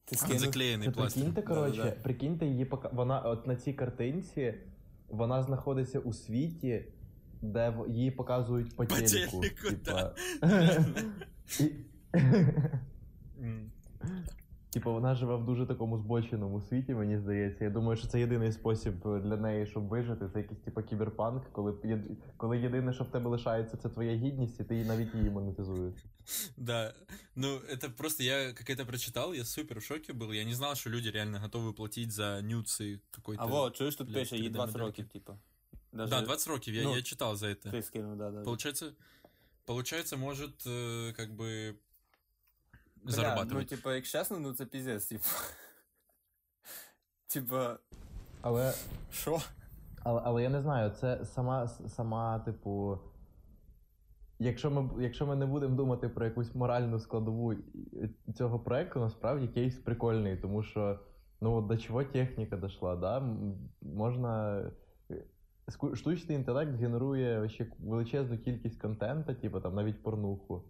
[0.04, 0.38] Тут скинув?
[0.42, 1.22] заклеенный Це пластик.
[1.24, 2.02] прикиньте, коротше, Да-да-да.
[2.02, 2.88] прикиньте її пока.
[2.88, 4.54] Вона от на цій картинці
[5.08, 6.84] вона знаходиться у світі,
[7.42, 9.40] де в- її показують по По телеку.
[9.40, 10.14] телеку, Типа.
[14.74, 14.82] І- М.
[14.82, 17.64] Типа вона живе в дуже такому збоченому світі, мені здається.
[17.64, 20.28] Я думаю, що це єдиний спосіб для неї, щоб вижити.
[20.32, 24.60] Це якийсь типа кіберпанк, коли єд- коли єдине, що в тебе лишається, це твоя гідність,
[24.60, 25.94] і ти її- навіть її монетизуєш.
[26.56, 26.94] Да,
[27.36, 30.32] ну это просто я как это прочитал, я супер в шоке был.
[30.34, 33.42] Я не знал, что люди реально готовы платить за нюцы какой-то.
[33.42, 34.86] А во, чуєш, тут блядь, пише, їй 20 3D-модельки.
[34.86, 35.38] років, типа.
[35.92, 37.70] Даже Да, 20 років, я, Ну, я читал за это.
[37.70, 38.42] Ти скинув, да, да.
[38.42, 38.92] Получается,
[39.64, 41.74] получается, может, э, как бы
[43.05, 43.71] Бля, зарабатывать.
[43.71, 45.23] Ну, типа, як чесно, ну це піздець, типа.
[47.27, 47.77] Типа,
[48.41, 48.73] Але
[49.11, 49.39] що?
[50.03, 52.99] Але, але я не знаю, це сама, сама, типу.
[54.39, 57.55] Якщо ми, якщо ми не будемо думати про якусь моральну складову
[58.35, 60.99] цього проекту, насправді кейс прикольний, тому що
[61.41, 63.19] ну от до чого техніка дійшла, да?
[63.81, 64.63] Можна.
[65.93, 70.63] Штучний інтелект генерує ще величезну кількість контента, типу там навіть порнуху.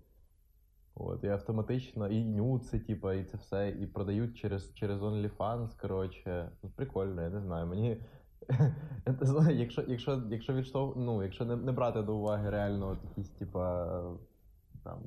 [0.95, 6.51] От, і автоматично, і нюци, типу, і це все, і продають через, через OnlyFans, коротше.
[6.63, 7.67] Ну, Прикольно, я не знаю.
[7.67, 8.03] Мені
[9.19, 10.95] це, знаєш, якщо, якщо, якщо відштов...
[10.97, 14.03] ну, якщо не, не брати до уваги реально от якісь, типа,
[14.85, 14.99] там,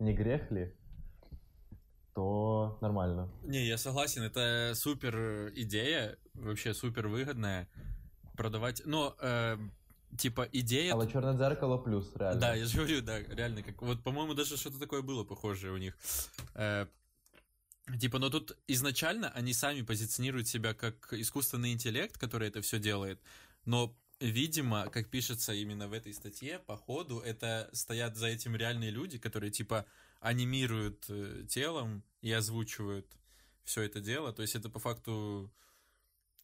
[0.00, 0.72] не грехлі,
[2.14, 3.28] то нормально.
[3.44, 5.16] Не, я согласен, это супер
[5.54, 7.66] идея, вообще супер выгодная
[8.36, 8.82] продавать.
[8.86, 9.58] Но, э,
[10.17, 10.93] типа, идея...
[10.93, 12.41] Але чорне дзеркало плюс, реально.
[12.41, 15.77] Да, я же говорю, да, реально, как вот, по-моему, даже что-то такое было похожее у
[15.77, 15.97] них.
[16.55, 16.87] Э,
[17.99, 23.19] типа, но тут изначально они сами позиционируют себя как искусственный интеллект, который это все делает,
[23.65, 28.91] но видимо, как пишется именно в этой статье, по ходу это стоят за этим реальные
[28.91, 29.85] люди, которые типа
[30.19, 33.07] анимируют э, телом и озвучивают
[33.63, 34.31] все это дело.
[34.31, 35.51] То есть это по факту,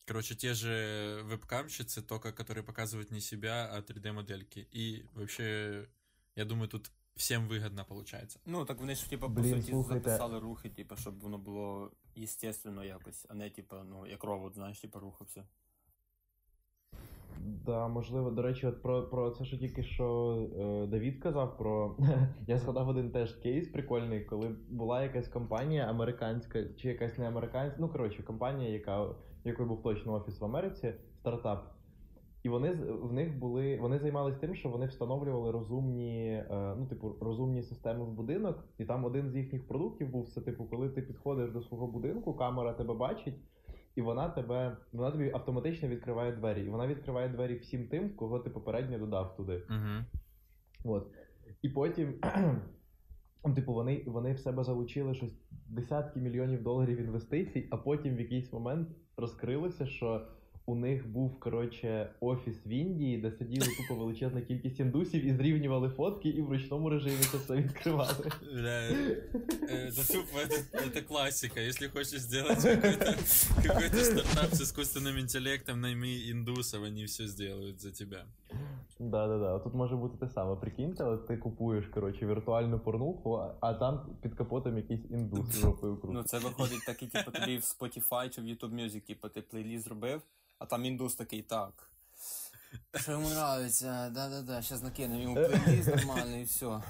[0.06, 4.68] короче, те же вебкамщицы, только которые показывают не себя, а 3D-модельки.
[4.70, 5.88] И вообще,
[6.36, 8.40] я думаю, тут всем выгодно получается.
[8.46, 10.00] Ну, так вони ж, типа, по Блін, суті, слухайте.
[10.10, 14.80] записали рухи, типа, щоб воно було естественно якось, а не, типа, ну, як робот, знаєш,
[14.80, 15.44] типа, рухався.
[17.40, 21.96] Да, можливо, до речі, от про, про це, що тільки що е, Давід казав про.
[22.46, 27.80] Я згадав один теж кейс прикольний, коли була якась компанія американська, чи якась не американська,
[27.80, 29.16] ну коротше, компанія, яка, в
[29.47, 31.73] якої був точно офіс в Америці, стартап.
[32.43, 33.77] І вони в них були.
[33.81, 38.85] Вони займалися тим, що вони встановлювали розумні, е, ну, типу, розумні системи в будинок, і
[38.85, 42.73] там один з їхніх продуктів був це, типу, коли ти підходиш до свого будинку, камера
[42.73, 43.35] тебе бачить.
[43.95, 46.65] І вона тебе, вона тобі автоматично відкриває двері.
[46.65, 49.63] І вона відкриває двері всім тим, кого ти попередньо додав туди.
[49.69, 50.95] Угу.
[50.95, 51.07] От.
[51.61, 52.13] І потім
[53.55, 55.33] Типу, вони, вони в себе залучили щось
[55.68, 60.26] десятки мільйонів доларів інвестицій, а потім в якийсь момент розкрилося, що
[60.66, 65.88] у них був коротше офіс в Індії, де сиділи тупо величезна кількість індусів і зрівнювали
[65.88, 68.30] фотки, і в ручному режимі це все відкривали.
[68.52, 71.60] Бля, э, это тупо, это, это классика.
[71.60, 73.14] Если хочешь сделать какой-то
[73.62, 78.24] какой стартап с искусственным интеллектом, найми индусов, они все сделают за тебя.
[78.99, 79.59] Да, да, да.
[79.59, 80.55] Тут може бути те саме.
[80.55, 85.99] Прикиньте, от ти купуєш коротше віртуальну порнуху, а, там під капотом якийсь індус з жопою
[86.03, 89.83] Ну, це виходить такий, типу, тобі в Spotify чи в YouTube Music, типу, ти плейліст
[89.83, 90.21] зробив,
[90.59, 91.91] а там індус такий, так.
[92.95, 96.81] Що йому нравиться, да-да-да, зараз накинемо йому плейліст нормальний і все.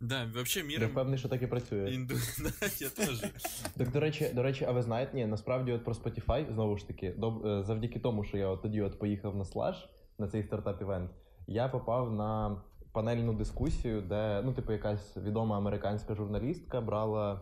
[0.00, 1.94] Да, вообще Я миром впевнений, що так і працює.
[1.94, 2.14] инду...
[2.42, 3.30] Да, я тоже.
[3.76, 6.86] Так, до речі, до речі, а ви знаєте, ні, насправді от про Spotify, знову ж
[6.86, 10.42] таки, доб- е, завдяки тому, що я от тоді от поїхав на слаж на цей
[10.42, 11.08] стартап-івент,
[11.46, 17.40] я попав на панельну дискусію, де, ну, типу, якась відома американська журналістка брала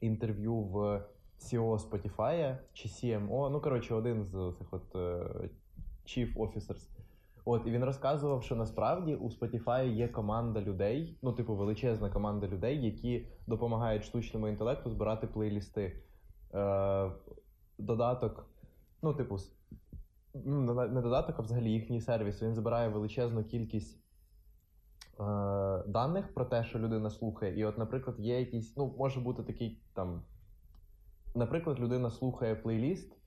[0.00, 1.02] інтерв'ю в
[1.40, 4.98] CEO Spotify чи CMO, ну, коротше, один з цих от е,
[6.06, 6.88] Chief Officers.
[7.52, 12.48] От, і він розказував, що насправді у Spotify є команда людей, ну, типу, величезна команда
[12.48, 16.02] людей, які допомагають штучному інтелекту збирати плейлісти.
[16.54, 17.10] Е,
[17.78, 18.46] додаток,
[19.02, 19.38] ну, типу,
[20.34, 22.42] ну, не додаток, а взагалі їхній сервіс.
[22.42, 25.22] Він збирає величезну кількість е,
[25.86, 27.60] даних про те, що людина слухає.
[27.60, 30.22] І, от, наприклад, є якийсь, ну, може бути такий там.
[31.34, 33.19] Наприклад, людина слухає плейліст.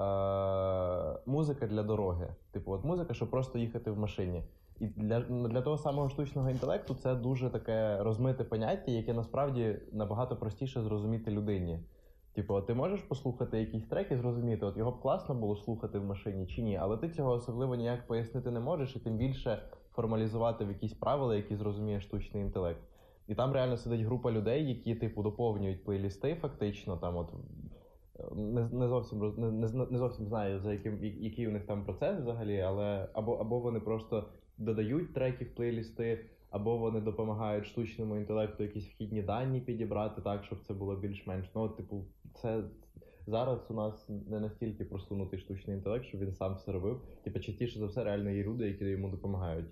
[0.00, 2.28] Е, музика для дороги.
[2.50, 4.42] Типу, от музика, щоб просто їхати в машині.
[4.78, 9.76] І для, ну, для того самого штучного інтелекту це дуже таке розмите поняття, яке насправді
[9.92, 11.78] набагато простіше зрозуміти людині.
[12.32, 16.04] Типу, ти можеш послухати якийсь трек і зрозуміти, от його б класно було слухати в
[16.04, 20.64] машині чи ні, але ти цього особливо ніяк пояснити не можеш, і тим більше формалізувати
[20.64, 22.80] в якісь правила, які зрозуміє штучний інтелект.
[23.28, 27.32] І там реально сидить група людей, які, типу, доповнюють плейлісти, фактично, там от
[28.35, 31.51] не, не зовсім роз- не, не, зна- не зовсім знаю, за яким я- який у
[31.51, 37.01] них там процес взагалі, але або, або вони просто додають треки в плейлісти, або вони
[37.01, 41.47] допомагають штучному інтелекту якісь вхідні дані підібрати так, щоб це було більш-менш.
[41.55, 42.05] Ну, от, типу,
[42.41, 42.63] це
[43.27, 47.01] зараз у нас не настільки просунутий штучний інтелект, щоб він сам все робив.
[47.23, 49.65] Типу, частіше за все, реально є люди, які йому допомагають.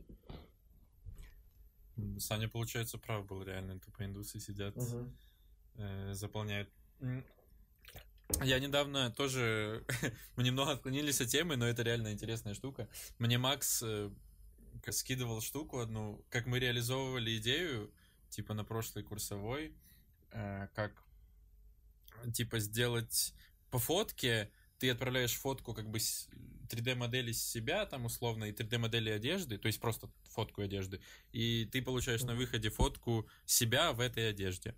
[2.19, 3.79] Саня, получается, прав был реально.
[3.79, 4.75] Тупо индусы сидят,
[5.79, 6.67] э, заполняют.
[8.42, 9.84] Я недавно тоже...
[10.36, 12.88] Мы немного отклонились от темы, но это реально интересная штука.
[13.18, 14.10] Мне Макс э,
[14.90, 17.92] скидывал штуку одну, как мы реализовывали идею,
[18.28, 19.74] типа на прошлой курсовой,
[20.32, 21.02] э, как
[22.34, 23.34] типа сделать
[23.70, 26.28] по фотке, ты отправляешь фотку как бы с-
[26.68, 31.00] 3D-модели себя, там условно, и 3D-модели одежды, то есть просто фотку одежды,
[31.32, 34.74] и ты получаешь на выходе фотку себя в этой одежде.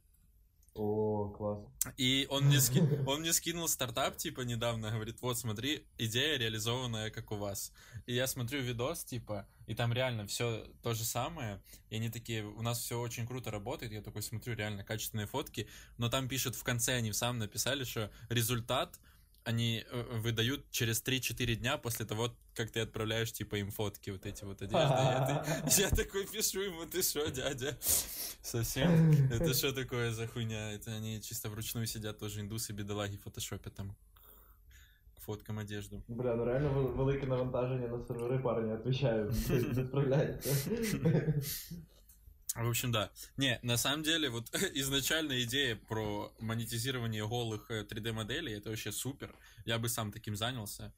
[0.75, 1.59] О, клас.
[1.97, 7.11] И он мне, ски- он мне скинул стартап, типа, недавно, говорит, вот, смотри, идея реализованная,
[7.11, 7.73] как у вас.
[8.07, 11.61] И я смотрю видос, типа, и там реально все то же самое.
[11.91, 13.93] И они такие, у нас все очень круто работает.
[13.93, 15.69] Я такой смотрю, реально качественные фотки.
[15.99, 18.99] Но там пишут в конце, они сам написали, что результат
[19.45, 24.27] они э, выдают через 3-4 дня после того, как ты отправляешь, типа, им фотки вот
[24.27, 24.77] эти вот одежды.
[24.79, 27.77] Я, ты- я такой пишу ему, ты что, дядя?
[28.43, 29.11] Совсем?
[29.33, 30.73] Это что такое за хуйня?
[30.73, 33.97] Это они чисто вручную сидят, тоже индусы, бедолаги, фотошопят там
[35.17, 36.03] к фоткам одежду.
[36.09, 39.33] Бля, ну реально вел- велике навантаження на сервери парні, отвечаю,
[39.75, 40.51] не справляється.
[42.55, 43.11] В общем, да.
[43.37, 49.35] Не, на самом деле, вот изначально идея про монетизирование голых 3D-моделей, это вообще супер.
[49.65, 50.93] Я бы сам таким занялся.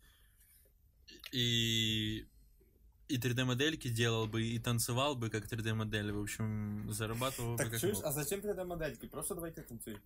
[1.32, 2.26] И
[3.08, 6.12] и 3D-модельки делал бы, и танцевал бы как 3D-модель.
[6.12, 8.06] В общем, зарабатывал бы Так как чуєш, мог.
[8.06, 9.06] а зачем 3D-модельки?
[9.06, 9.98] Просто давайте танцюй.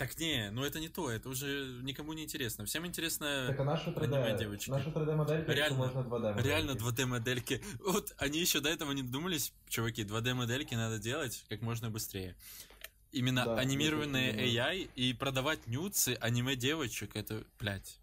[0.00, 2.64] Так не, ну это не то, это уже никому не интересно.
[2.64, 4.70] Всем интересно Так а наша аниме 3D, девочки.
[4.70, 6.42] наша 3D-моделька, якщо Реально, можна 2D.
[6.42, 7.62] Реально 2D-модельки.
[7.80, 12.34] Вот они еще до этого не додумались, чуваки, 2D-модельки надо делать как можно быстрее.
[13.12, 14.32] Именно Да, анимированные.
[14.32, 17.99] AI и продавать нюцы аниме-девочек, это, блядь.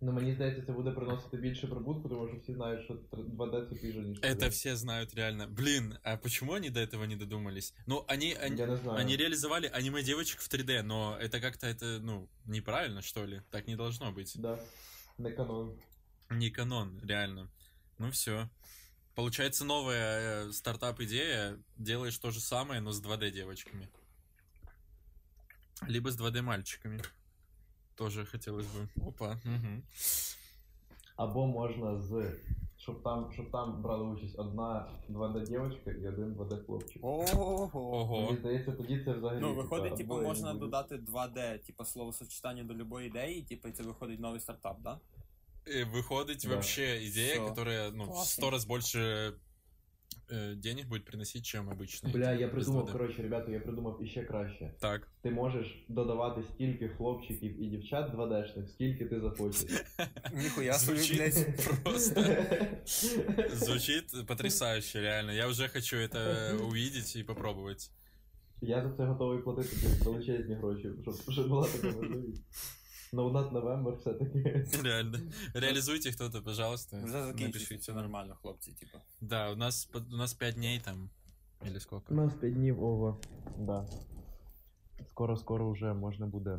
[0.00, 3.76] Ну мені здається, це буде приносити більше прибутку, тому що всі знають, що 2D це
[3.76, 4.36] хуже, ніж 3D.
[4.36, 5.46] Это все знают реально.
[5.48, 7.74] Блин, а почему они до этого не додумались?
[7.86, 8.98] Ну, они, они, Я не знаю.
[8.98, 13.42] они реализовали аниме-девочек в 3D, но это как-то, это, ну, неправильно, что ли?
[13.50, 14.40] Так не должно быть.
[14.40, 14.58] Да.
[15.18, 15.80] Не канон.
[16.30, 17.48] Не канон, реально.
[17.98, 18.48] Ну все.
[19.14, 21.58] Получается новая э, стартап-идея.
[21.76, 23.88] Делаешь то же самое, но с 2D девочками.
[25.88, 27.00] Либо с 2D мальчиками.
[27.94, 29.06] Тоже хотелось бы.
[29.08, 29.36] Опа.
[29.44, 29.82] мгм.
[31.16, 32.32] Або можна з
[32.76, 37.04] щоб там, щоб там брали участь одна 2D дівчинка і один 2D хлопчик.
[37.04, 37.70] Ого.
[37.72, 38.20] Ого.
[38.22, 39.40] Мені здається, тоді це взагалі.
[39.40, 40.64] Ну, типа, виходить, типу, обоє можна не буде.
[40.66, 45.00] додати 2D, типу, словосочетання до любої ідеї, типу, і це виходить новий стартап, да?
[45.66, 46.48] И выходит Да.
[46.48, 47.48] вообще идея, Всё.
[47.48, 48.24] которая ну, в Классно.
[48.24, 49.32] сто раз больше
[50.32, 52.12] э, денег будет приносить, чем обычно.
[52.12, 54.74] Бля, я придумав, коротше, ребята, я придумав іще краще.
[54.78, 55.08] Так.
[55.22, 59.84] Ти можеш додавати стільки хлопчиків і дівчат 2D-шних, скільки ти захочеш.
[60.32, 61.34] Ніхуя Звучит
[61.84, 62.24] просто.
[63.52, 65.32] Звучит потрясающе, реально.
[65.32, 67.90] Я уже хочу это увидеть и попробовать.
[68.60, 72.42] Я за це готовий платити тобі величезні гроші, щоб, щоб була така можливість.
[73.12, 74.42] No Not November все-таки.
[74.82, 75.18] Реально.
[75.54, 76.96] Реализуйте кто-то, пожалуйста.
[77.04, 77.76] Вже закінчиться, Напишите.
[77.76, 78.98] все нормально, хлопці, типу.
[79.20, 81.10] Да, у нас, у нас 5 дней там.
[81.66, 82.14] Или сколько?
[82.14, 83.20] У нас 5 днів, ого.
[83.58, 83.86] Да.
[85.10, 86.58] Скоро-скоро вже можна буде.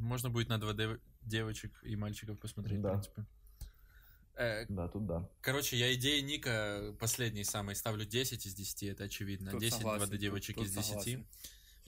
[0.00, 2.88] Можно будет на 2D девочек и мальчиков посмотреть, Да.
[2.88, 3.24] в принципе.
[4.36, 5.24] Э, Да, тут да.
[5.40, 9.50] Короче, я идеи Ника последний самый ставлю 10 из 10, это очевидно.
[9.50, 10.86] Тут 10 согласен, 2D тут- девочек тут из 10.
[10.88, 11.24] согласен.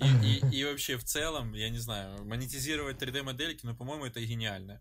[0.00, 4.80] И, и, и вообще в целом, я не знаю, монетизировать 3D-модельки, ну, по-моему, это гениально.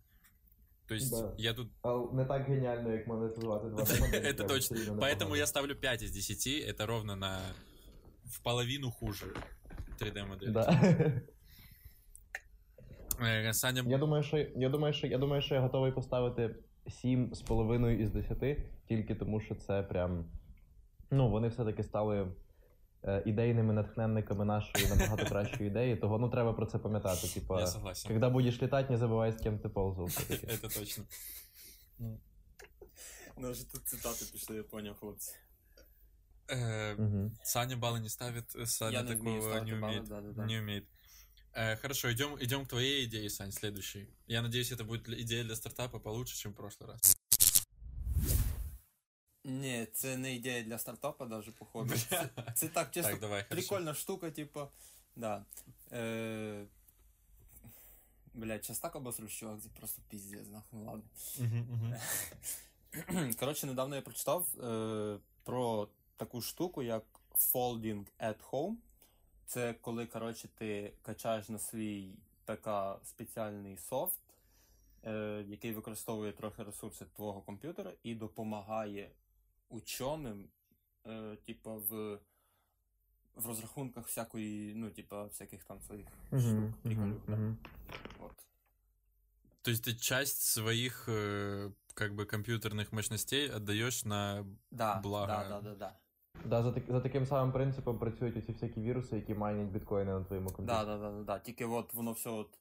[0.88, 1.34] То есть Да.
[1.38, 1.72] я тут...
[1.82, 4.26] Але не так геніально, як монетизувати 2D.
[4.26, 4.78] Это точно.
[4.78, 7.40] Поэтому я ставлю 5 из 10, это ровно на...
[8.26, 9.26] в половину хуже
[10.00, 10.52] 3D-модельки.
[10.52, 11.22] Да.
[13.20, 16.56] Э, Саня, Я думаю, що я думаю, що я думаю, що я готовий поставити
[16.88, 18.58] 7 з половиною із 10,
[18.88, 20.26] тільки тому, що це прям.
[21.12, 22.28] Ну, вони все-таки стали е,
[23.26, 27.28] ідейними натхненниками нашої набагато кращої ідеї, того ну треба про це пам'ятати.
[27.28, 28.20] Типа, я согласен.
[28.20, 30.06] коли будеш літати, не забувай, з ким ти ползав.
[30.06, 30.48] все-таки.
[30.48, 31.04] Это точно.
[33.38, 35.32] Ну, вже тут цитати пішли, я поняв, хлопці.
[36.48, 37.32] Э, Мгм.
[37.44, 40.10] Саня баллы не ставит, э, Саня Я не вмію такого ставити не бали, умеет.
[40.10, 40.46] да-да-да.
[40.46, 40.84] Не умеет.
[41.58, 44.08] Э, хорошо, идем, идем к твоей идее, Сань, следующей.
[44.28, 47.18] Я надеюсь, это будет для- идея для стартапа получше, чем в прошлый раз.
[49.45, 51.95] Ні, це не ідея для стартапа, даже, походу.
[51.97, 53.69] Це, це так, чисто Так, давай, хорошо.
[53.69, 54.69] прикольна штука, типу.
[55.17, 55.45] Да.
[55.93, 56.65] Е...
[58.35, 61.03] Блять, сейчас так обосрусь, чувак, це просто пиздец, нахуй, ну ладно.
[63.39, 68.75] Коротше, недавно я прочитав е, про таку штуку, як Folding at Home.
[69.47, 72.69] Це коли, коротше, ти качаєш на свій ПК
[73.05, 74.21] спеціальний софт,
[75.05, 79.11] е, який використовує трохи ресурси твого комп'ютера і допомагає
[79.70, 80.50] ученим,
[81.08, 82.20] е, типу, в,
[83.36, 87.22] в розрахунках всякої, ну, типу, всяких там своїх Мгм, штук, мгм, приколів.
[87.28, 87.34] да.
[87.36, 87.58] мгм.
[88.20, 88.46] От.
[89.62, 94.46] То есть ты часть своих э, как бы компьютерных мощностей отдаешь на...
[94.72, 95.28] Да, Благо.
[95.28, 95.98] да, да, да, да.
[96.46, 100.24] Да, за, так, за таким самим принципом працюють усі всякі віруси, які майнять біткоїни на
[100.24, 100.86] твоєму комп'ютері.
[100.86, 101.40] Да, да, да, да, да.
[101.40, 102.60] Тільки от воно все от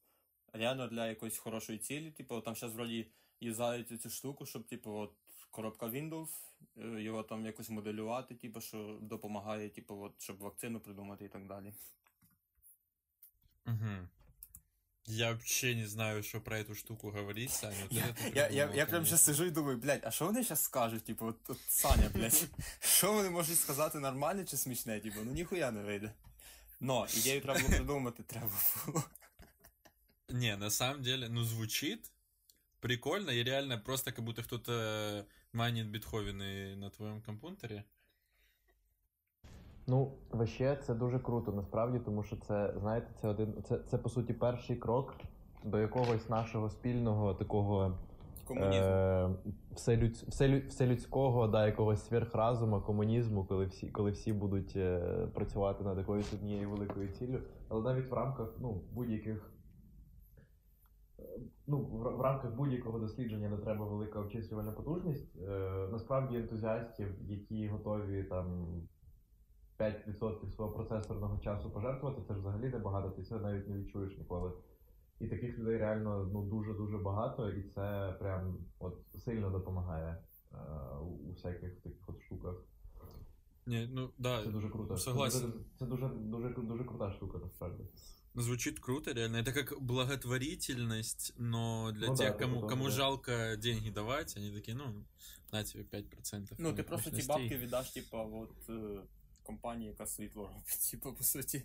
[0.52, 2.10] реально для якоїсь хорошої цілі.
[2.10, 3.06] Типу, там зараз вроді
[3.40, 5.12] юзають цю штуку, щоб, типу, от
[5.50, 6.28] коробка Windows,
[6.76, 11.46] е, його там якось моделювати, типу, що допомагає, типу, от, щоб вакцину придумати і так
[11.46, 11.72] далі.
[13.64, 14.08] Мгм.
[15.06, 17.76] Я вообще не знаю, что про эту штуку говорить, Саня.
[17.82, 19.04] Вот это ты Я, я, придумал, я прям конечно.
[19.04, 21.04] зараз сижу і думаю, блядь, а що вони зараз скажуть?
[21.04, 22.48] Типу, от, от Саня, блядь,
[22.80, 25.00] що вони можуть сказати нормальне чи смішне?
[25.00, 26.12] Типу, ну ніхуя не вийде.
[26.80, 28.50] Но ідею треба було придумати, треба
[28.86, 29.04] було.
[30.28, 32.10] Не, на самом деле, ну, звучит
[32.80, 37.85] прикольно и реально просто как будто кто-то майнит битховены на твоем компьютере.
[39.87, 43.53] Ну, вообще, це дуже круто, насправді, тому що це, знаєте, це один.
[43.67, 45.13] Це, це по суті перший крок
[45.63, 47.97] до якогось нашого спільного такого
[48.51, 49.29] е,
[49.75, 54.99] вселюдь, вселю, вселюдського, да, якогось сверхразума, комунізму, коли всі, коли всі будуть е,
[55.33, 57.39] працювати над якоюсь однією великою ціллю.
[57.69, 59.51] Але навіть в рамках ну, будь-яких.
[61.67, 65.37] Ну, в, рамках будь-якого дослідження не треба велика обчислювальна потужність.
[65.41, 68.65] Е, насправді ентузіастів, які готові там
[69.79, 74.51] 5% свого процесорного часу пожертвувати, це ж взагалі небагато, ти це навіть не відчуєш ніколи.
[75.19, 80.57] І таких людей реально ну, дуже-дуже багато, і це прям от сильно допомагає е,
[81.01, 82.55] у, всяких таких от штуках.
[83.65, 84.97] Не, ну да, Це дуже круто.
[84.97, 85.29] Це дуже,
[85.79, 87.83] це дуже, дуже, дуже крута штука, насправді.
[88.36, 89.36] Звучит круто, реально.
[89.36, 92.90] Это как благотворительность, но для Ну да, тех, это кому, тоже, кому да.
[92.90, 95.04] жалко деньги давать, они такие, ну,
[95.52, 96.54] на тебе 5%.
[96.58, 97.26] Ну, ти моих просто ті мощностей.
[97.26, 99.00] бабки віддаш, типа, от е,
[99.42, 101.62] компанії, яка світло робить, типа, по суті.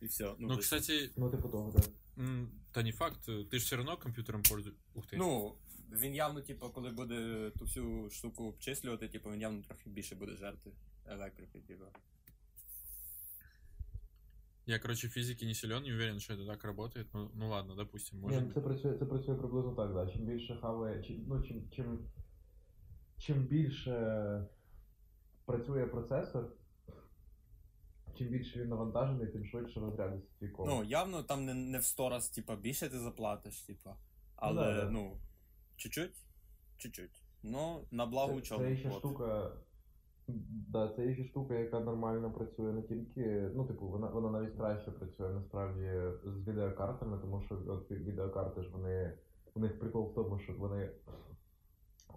[0.00, 0.24] І все.
[0.24, 1.90] Ну, Ну, тобто- кстати, Ну, типу того, так.
[2.18, 4.82] м, да не факт, ты же все равно компьютером пользуешься.
[4.94, 5.16] Ух ты.
[5.16, 5.54] Ну,
[5.92, 10.36] він явно, типу, коли буде ту всю штуку обчислювати, типу, він явно трохи більше буде
[10.36, 10.72] жерти
[11.06, 11.84] електрики, типу.
[14.65, 17.07] Я, короче, в физике не силен, не уверен, что это так работает.
[17.13, 18.53] Ну, ну ладно, допустим, Ні, ну, быть.
[18.53, 20.07] це працює, це працює приблизно так, да.
[20.13, 21.99] Чим більше хаває, чим, ну, чим, чим,
[23.17, 24.47] чим більше
[25.45, 26.51] працює процесор,
[28.17, 30.67] чим більше він навантажений, тим швидше розрядиться твій код.
[30.67, 33.95] Ну, явно там не, не в 100 раз, типа, більше ти заплатиш, типа.
[34.35, 34.89] Але, да, да.
[34.89, 35.17] ну,
[35.75, 36.15] чуть-чуть,
[36.77, 37.21] чуть-чуть.
[37.43, 38.63] Ну, на благо це, учоби.
[38.63, 39.51] це ще штука.
[40.27, 43.51] Да, це ще штука, яка нормально працює не тільки.
[43.55, 45.91] Ну, типу, вона, вона навіть краще працює насправді
[46.25, 49.13] з відеокартами, тому що от відеокарти ж вони.
[49.55, 50.89] У них прикол в тому, що вони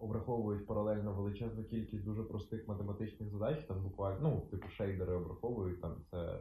[0.00, 5.96] обраховують паралельно величезну кількість дуже простих математичних задач, там буквально, ну, типу, шейдери обраховують, там
[6.10, 6.40] це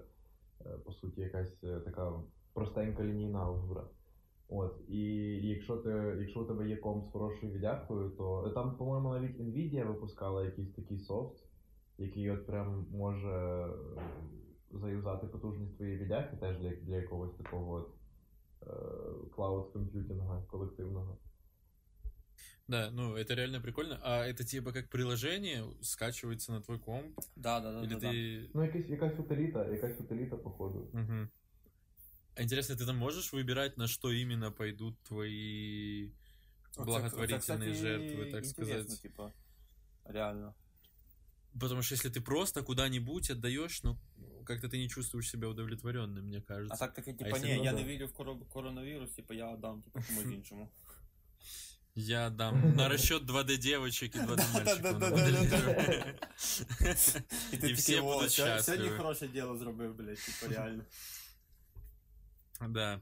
[0.65, 2.13] е, по суті якась е, така
[2.53, 3.83] простенька лінійна алгебра.
[4.49, 5.03] От, і
[5.47, 5.89] якщо ти,
[6.19, 10.73] якщо у тебе є комп з хорошою віддявкою, то там, по-моєму, навіть Nvidia випускала якийсь
[10.73, 11.44] такий софт,
[11.98, 13.70] який от прям може е,
[14.70, 17.94] заюзати потужність твоєї віддявки теж для, для якогось такого от
[18.62, 21.18] е, клауд комп'ютінга колективного.
[22.68, 23.98] Да, ну это реально прикольно.
[24.02, 27.18] А это типа как приложение скачивается на твой комп?
[27.36, 28.10] Да, да, да, Или да, да.
[28.12, 28.50] ты...
[28.54, 30.88] Ну, якась, якась утиліта, якась утиліта, походу.
[30.92, 31.28] Мгм.
[32.36, 36.10] А интересно, ты там можешь выбирать, на что именно пойдут твои
[36.76, 39.02] Оце- благотворительные оце, кстати, жертвы, так інтересно, сказать?
[39.02, 39.32] Типа,
[40.04, 40.54] реально.
[41.60, 43.98] Потому что если ты просто куда-нибудь отдаешь, ну,
[44.46, 46.76] как-то ты не чувствуешь себя удовлетворенным, мне А кажется.
[46.78, 47.78] так таке, типа, якщо ні, ну я да.
[47.78, 50.68] не вірю в коро- коронавірус, типа, я дам, типа, комусь іншому.
[51.94, 54.82] Я дам на расчет 2D девочек и 2D мальчиков.
[54.98, 56.14] Да-да-да-да-да-да.
[57.52, 58.88] І ти І всі такий, о, будуть сьогодні щасливі.
[58.96, 60.84] хороше діло зробив, блядь, типа, реально.
[62.68, 63.00] Да.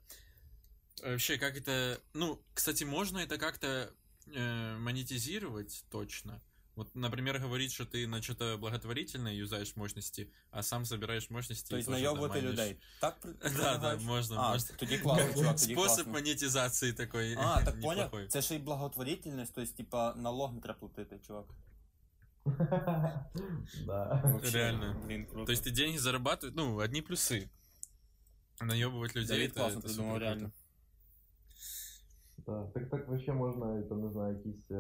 [1.03, 1.99] Вообще, как это...
[2.15, 3.93] Ну, кстати, можно это как-то
[4.27, 6.41] э, монетизировать точно.
[6.77, 11.67] Вот, например, говорить, что ты на что-то благотворительное юзаешь мощности, а сам собираешь мощности.
[11.67, 12.53] и Тобто тоже найобувати доманишь.
[12.61, 12.77] людей.
[13.01, 14.03] Так при- Да, да, предлагаєш?
[14.03, 14.77] можно, А, можно.
[14.77, 16.13] тоді класно, чувак, тоді Способ класно.
[16.13, 17.97] монетизации такой А, так поняв?
[17.97, 18.29] неплохой.
[18.29, 21.45] Це ще й благотворительність, тобто, типа, налог не треба платити, чувак.
[23.87, 24.21] да.
[24.25, 25.03] Вообще, Реально.
[25.07, 25.45] Блін, круто.
[25.45, 27.49] То есть ты деньги зарабатываешь, ну, одни плюсы.
[28.61, 30.41] Наебывать людей, Давид это, класно это придумав, супер реально.
[30.41, 30.55] круто.
[32.47, 34.71] Так, так, так вообще можна, там, не знаю, якісь.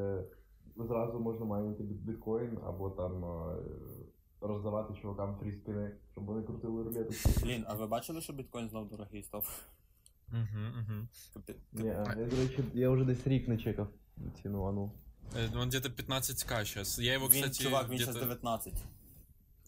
[0.78, 3.55] Зразу можна майнити біткоін або там е,
[4.41, 7.13] роздавати чувакам фріспіни, щоб вони крутили рулету.
[7.43, 9.65] Блін, а ви бачили, що біткоін знов дорогий став?
[10.30, 11.07] Угу, угу.
[11.74, 13.88] Ні, я, до речі, я вже десь рік не чекав
[14.41, 14.91] ціну, а ну.
[15.55, 16.99] Он где-то 15к сейчас.
[16.99, 18.74] Я его, Він, кстати, чувак, він зараз 19.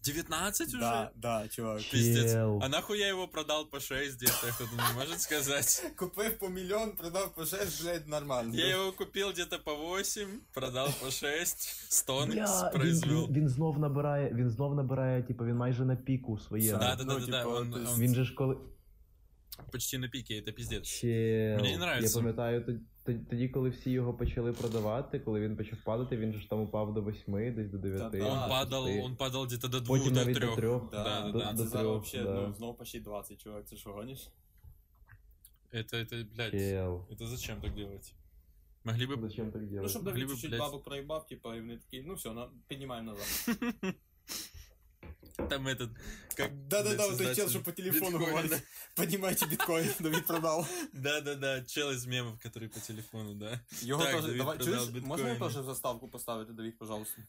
[0.05, 0.79] 19 уже?
[0.81, 1.83] Да, да, чувак.
[1.91, 2.33] Пиздец.
[2.33, 2.59] Чел.
[2.63, 5.83] А нахуй я его продал по 6 где-то, кто-то не может сказать.
[5.97, 8.55] Купив по мільйон, продав по 6, блядь, нормально.
[8.55, 13.27] Я его купил где-то по 8, продал по 6, стонкс Бля, він, произвел.
[13.27, 16.79] він, він знов набирає, він знов набирає, типу, він майже на піку своєму.
[16.79, 18.57] Да, да, да, Ну, да, да, типа, он- то есть- он Він же ж коли.
[19.73, 20.87] почти на пике, это пиздец.
[20.87, 21.57] Чел.
[21.57, 22.19] Мені не нравиться.
[22.19, 26.33] Я пам'ятаю, тоді- тоді, тоді, коли всі його почали продавати, коли він почав падати, він
[26.33, 27.99] же ж там упав до 8, десь до 9.
[28.13, 28.25] Та-да.
[28.27, 29.03] Он А, падал, шести.
[29.03, 30.47] он падал где-то до 2, Потім до навіть 3.
[30.47, 30.91] до трьох.
[30.91, 31.45] Да, да, до- да.
[31.49, 32.47] А до це зараз трьох, вообще, да.
[32.49, 34.29] ну, знову почти 20, чувак, ти що гониш?
[35.73, 37.07] Это, это, блядь, Чел.
[37.11, 38.15] это зачем так делать?
[38.85, 39.21] Могли бы...
[39.29, 39.91] Зачем так Ну, делать?
[39.91, 40.61] щоб Могли Давид би, чуть-чуть блядь.
[40.61, 43.57] бабок проїбав, типа, і вони такі, ну все, на, піднімаємо назад.
[45.49, 45.91] Там этот...
[46.37, 48.27] Как Да-да-да, блядь, вот той чел, создатель що по телефону биткоина.
[48.43, 48.63] говорить.
[48.97, 50.69] Піднімайте біткоін, Давид продав.
[50.93, 53.61] Да-да-да, чел из мемов, который по телефону, да.
[53.83, 55.55] Його Так, теж, Давид давай, продав чуєш, можна його біткоїни.
[55.55, 57.23] теж в заставку поставити, Давид, пожалуйста?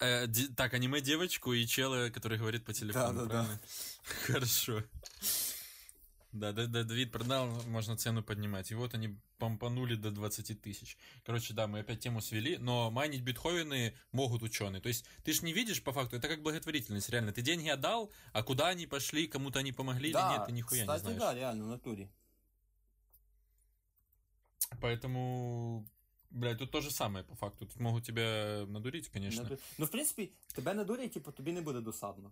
[0.00, 3.28] Э, ди- так, аниме-девочку и чела, который говорит по телефону, Да-да-да.
[3.28, 3.58] правильно?
[4.26, 4.82] Хорошо.
[6.38, 8.72] Да, да, да, Давид продал, можно цену поднимать.
[8.72, 10.96] И вот они помпанули до 20 тысяч.
[11.24, 14.80] Короче, да, мы опять тему свели, но майнить биткоины могут ученые.
[14.80, 17.32] То есть ты ж не видишь по факту, это как благотворительность, реально.
[17.32, 21.02] Ты деньги отдал, а куда они пошли, кому-то они помогли или нет, ты нихуя кстати,
[21.06, 21.20] не знаешь.
[21.20, 22.08] да, реально, в натурі.
[24.80, 25.84] Поэтому,
[26.30, 27.66] блядь, тут то же самое по факту.
[27.66, 29.42] Тут могут тебя надурить, конечно.
[29.42, 32.30] Наду- Ну, в принципі, тебе надурять, типу, тобі не буде досадно.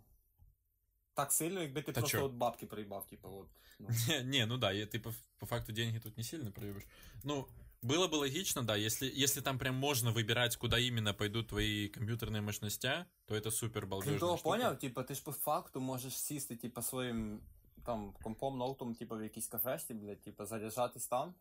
[1.16, 2.24] Так сильно, якби ти Та просто чо?
[2.24, 3.48] от бабки проїбав, типу, от.
[3.78, 3.88] Ну.
[4.08, 6.86] Не, не, ну да, и ты по, по факту деньги тут не сильно проебешь.
[7.24, 7.46] Ну,
[7.82, 12.40] было бы логично, да, если, если там прям можно выбирать, куда именно пойдут твои компьютерные
[12.40, 14.50] мощности, то это супер Крім балдежная того, штука.
[14.50, 17.40] поняв, типу, ти ж по факту можеш сісти, типу, своїм
[17.84, 21.34] там компом, ноутом, типу, в якійсь кафешці, блядь, типу, заряджатись там.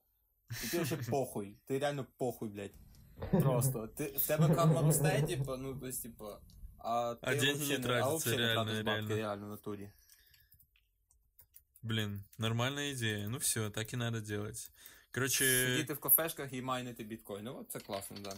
[0.64, 1.58] І ти вже похуй.
[1.66, 2.74] Ти реально похуй, блядь.
[3.32, 3.88] Просто.
[3.88, 6.26] Ти, в тебе карма росте, типу, ну, то есть, типу,
[6.86, 9.16] а ти А деньги вообще не а тратяться, вообще не реально, тратиш бабки, реально.
[9.16, 9.90] реально, в натурі.
[11.84, 13.28] Блин, нормальная идея.
[13.28, 14.72] Ну все, так и надо делать.
[15.14, 17.44] Короче, Сидіти в кафешках і майнити біткоін.
[17.44, 18.34] Ну, от це класно, да.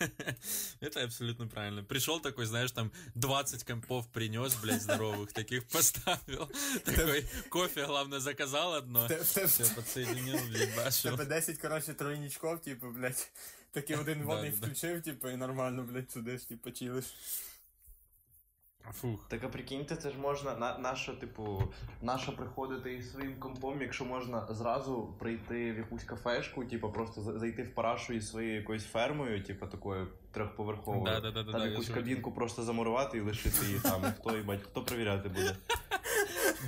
[0.81, 1.83] это абсолютно правильно.
[1.85, 6.49] Пришел такой, знаешь, там 20 компов принес, блядь, здоровых, таких поставил.
[6.83, 9.05] Такой кофе, главное, заказал одно.
[9.05, 11.17] В те- в те- Все, подсоединил, в ебашил.
[11.17, 13.31] тебе 10, коротше, тройничков, типу, блядь,
[13.71, 14.67] Такий один Да, водний да, да.
[14.67, 17.05] включив, типу, і нормально, блядь, сидиш, типу, чилиш.
[18.92, 19.26] Фух.
[19.28, 21.62] Так а прикиньте, це ж можна на, наша, типу,
[22.02, 27.62] наша приходити із своїм компом, якщо можна зразу прийти в якусь кафешку, типу, просто зайти
[27.62, 31.04] в парашу із своєю якоюсь фермою, типу, такою трьохповерховою.
[31.04, 31.98] Да-да-да-да, там я якусь чую.
[31.98, 34.02] кабінку просто замурувати і лишити її там.
[34.40, 35.56] І бать, хто перевіряти буде?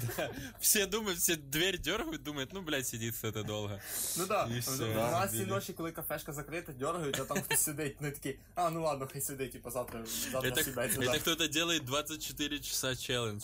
[0.18, 0.30] Да.
[0.60, 3.80] Все думают, все дверь дергают, думают, ну, блядь, сидит это долго.
[4.18, 4.60] Ну так, І да.
[4.60, 5.50] все, в да, нас ці ділі.
[5.50, 9.22] ночі, коли кафешка закрита, дергають, а там хтось сидить, ну такі, а ну ладно, хай
[9.22, 10.94] сидить, типу, завтра, завтра Это, сідайте.
[10.96, 11.20] это завтра».
[11.20, 13.44] кто-то делает 24 часа челлендж,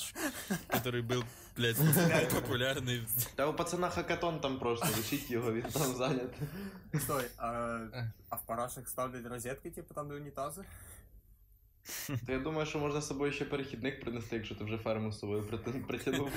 [0.68, 1.24] который был,
[1.58, 1.78] блядь,
[2.34, 3.02] популярный.
[3.36, 6.48] Та у пацана хакатон там просто, лишіть його, він там зайнятий.
[7.00, 7.80] Стой, а,
[8.30, 10.64] а в парашах ставлять розетки, типу, там де унітази?
[12.26, 15.20] То я думаю, що можна з собою ще перехідник принести, якщо ти вже ферму з
[15.20, 16.30] собою прити- притягнув.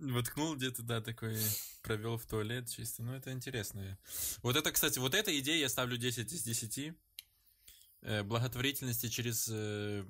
[0.00, 1.36] Воткнул где-то, да, такой,
[1.82, 3.02] провел в туалет чисто.
[3.02, 3.96] Ну, это интересно.
[4.42, 6.92] Вот это, кстати, вот эта идея я ставлю 10 из 10.
[8.02, 10.04] Э, благотворительности через, э,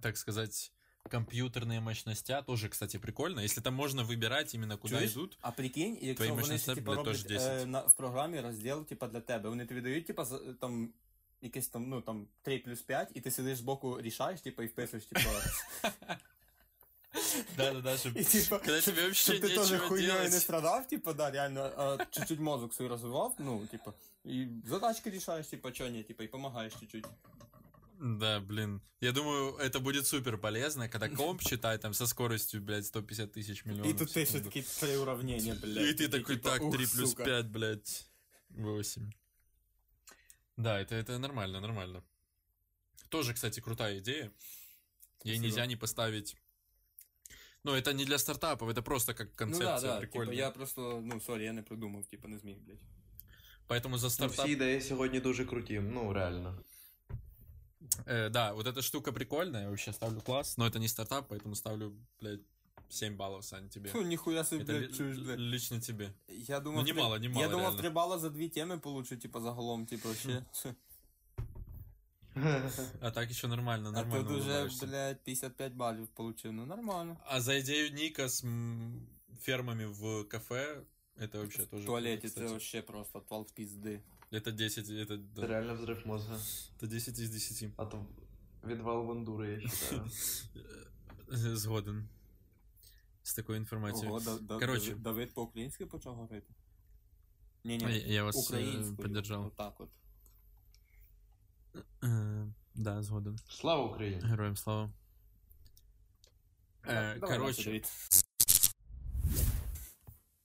[0.00, 0.72] так сказать,
[1.10, 3.40] компьютерные мощности тоже, кстати, прикольно.
[3.42, 5.12] Если там можно выбирать именно куда Чуєш?
[5.12, 5.38] идут.
[5.40, 7.62] А прикинь, якщо Твої вони мощності, ще, типу, блядь, теж роблять 10.
[7.62, 9.48] е, на, в програмі розділ, типу, для тебе.
[9.48, 10.92] Вони тобі дають, типу, за- там,
[11.40, 15.04] якесь там, ну, там, 3 плюс 5, і ти сидиш збоку, рішаєш, типу, і вписуєш,
[15.04, 15.20] типу,
[17.56, 18.18] Да-да-да, чтобы...
[18.18, 20.42] і, типу, Когда тебе вообще щоб ти теж нечего хуйньою не делать.
[20.42, 23.92] страдав, типу, да, реально, а чуть-чуть мозок свій розвивав, ну, типу,
[24.24, 27.06] і задачки рішаєш, типу, чого ні, типу, і помагаєш чуть-чуть.
[28.00, 28.80] Да, блин.
[29.00, 33.66] Я думаю, это будет супер полезно, когда комп читает там со скоростью, блядь, 150 тысяч
[33.66, 33.90] миллионов.
[33.90, 34.48] І тут в ти ще секунду.
[34.48, 35.86] такі три уравнення, блядь.
[35.86, 37.24] И ты такой, типу, так, ух, 3 плюс сука.
[37.24, 38.04] 5, блядь,
[38.50, 39.12] 8.
[40.56, 42.02] Да, это, это нормально, нормально.
[43.08, 44.24] Тоже, кстати, крутая идея.
[44.24, 44.30] Ей
[45.36, 45.44] Спасибо.
[45.44, 46.36] нельзя не поставить...
[47.64, 50.34] Ну, это не для стартапов, это просто как Ну концепция да, да, прикольная.
[50.34, 52.78] типу, я просто, ну, сорі, я не придумав, типу, не зміг, блядь.
[53.68, 54.44] Поэтому за Ну, стартап...
[54.44, 56.58] всі ідеї сьогодні дуже круті, ну реально.
[58.06, 61.54] Э, да, вот эта штука прикольная, я вообще ставлю класс, но это не стартап, поэтому
[61.54, 62.40] ставлю, блядь,
[62.88, 63.90] 7 баллов, Сань, тебе.
[63.90, 65.40] Фу, ніхуя собі, Это блядь, ли- чуєш, блядь.
[65.40, 66.12] лично тебе.
[66.28, 67.78] Я думав, Ну, три- немало, немало, Я думав, реально.
[67.78, 70.44] 3 бала за дві теми получу, типу, загалом, типу, ще.
[73.00, 74.86] А так еще нормально, А нормально тут уже, улыбаешься.
[74.86, 76.52] блядь, 55 балів получив.
[76.52, 77.16] Ну, нормально.
[77.26, 79.06] А за идею Ника с м,
[79.40, 80.82] фермами в кафе,
[81.20, 81.86] это вообще В тоже...
[81.86, 82.46] туалеті круто, це кстати.
[82.48, 84.00] вообще просто отвал пізди.
[84.32, 86.36] Это 10, это, Це да, реально взрив мозга.
[86.80, 87.70] это 10 из 10.
[87.76, 88.06] А то
[88.64, 90.10] відвал бандури, я вважаю.
[91.28, 92.08] Э, Згоден.
[93.26, 94.08] С такой информацией.
[94.08, 94.86] Ого, да, да, Короче.
[94.86, 96.54] Давид, Давид по-українськи почав говорити?
[97.64, 98.96] Ні, Я, ні, я вас э, українською.
[98.96, 99.46] поддержал.
[99.46, 99.90] Отак от.
[102.02, 103.38] Э, да, згоден.
[103.48, 104.20] Слава Україні!
[104.22, 104.90] Героям слава.
[106.82, 107.86] Э, Давай, давай, короче, Давид.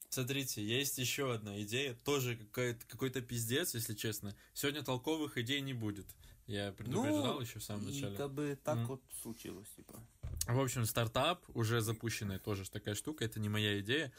[0.10, 4.34] Смотрите, есть еще одна идея, тоже какая-то, какой-то пиздец, если честно.
[4.53, 6.05] Сегодня толковых идей не будет.
[6.47, 8.18] Я предупреждал еще в самом і начале.
[8.18, 8.91] та би так Мгм.
[8.91, 9.99] от случилось, типа.
[10.47, 14.12] В общем, стартап, уже запущенная тоже такая штука, это не моя идея.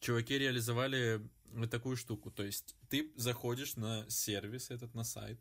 [0.00, 1.20] Чуваки реализовали
[1.52, 2.30] вот такую штуку.
[2.30, 5.40] То есть ты заходишь на сервис этот, на сайт,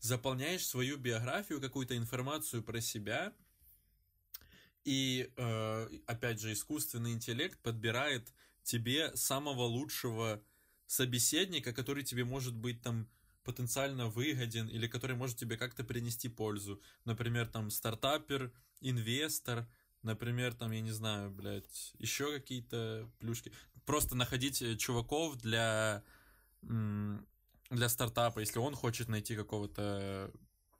[0.00, 3.32] заполняешь свою биографию, какую-то информацию про себя,
[4.84, 10.42] и, э, опять же, искусственный интеллект подбирает тебе самого лучшего
[10.86, 13.08] собеседника, который тебе может быть там
[13.44, 16.80] потенциально выгоден или который может тебе как-то принести пользу.
[17.04, 19.66] Например, там стартапер, инвестор,
[20.02, 23.52] например, там, я не знаю, блядь, еще какие-то плюшки.
[23.84, 26.02] Просто находить э, чуваков для,
[26.62, 30.32] для стартапа, если он хочет найти какого-то,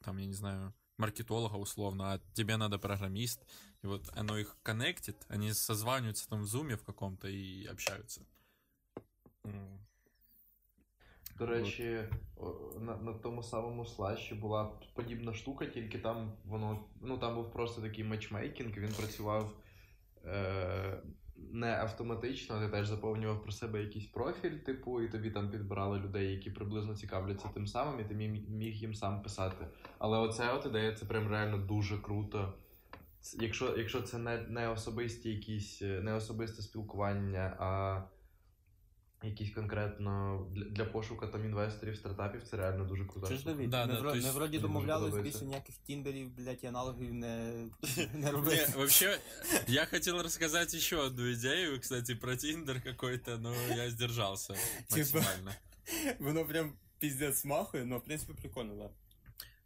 [0.03, 3.41] там, я не знаю, маркетолога условно, а тебе надо программист,
[3.83, 8.21] и вот оно их коннектит, они созваниваются там в зуме в каком-то и общаются.
[11.41, 11.99] До речі,
[12.81, 16.85] на, на тому самому слаші була подібна штука, тільки там воно.
[17.03, 19.53] Ну там був просто такий матчмейкінг, він працював
[20.25, 21.03] е,
[21.37, 26.33] не автоматично, ти теж заповнював про себе якийсь профіль, типу, і тобі там підбирали людей,
[26.33, 29.67] які приблизно цікавляться тим самим, і ти міг, їм сам писати.
[29.99, 32.55] Але оце от ідея, це прям реально дуже круто.
[33.41, 38.03] Якщо, якщо це не, не особисті якісь, не особисте спілкування, а
[39.24, 43.28] якісь конкретно для, для пошуку там інвесторів, стартапів, це реально дуже круто.
[43.28, 45.40] Чи ж Давид, Да, ми, да, вро- то есть ми вроді мені дуже домовлялись подобається.
[45.40, 47.54] більше ніяких тіндерів, блядь, і аналогів не,
[47.98, 48.74] не Не, робити.
[48.76, 49.20] вообще,
[49.68, 54.98] я хотел рассказать еще одну идею, кстати, про Тиндер какой-то, но я сдержался Типа.
[54.98, 55.52] максимально.
[56.20, 58.90] Воно прям піздець смахує, но в принципі прикольно, да.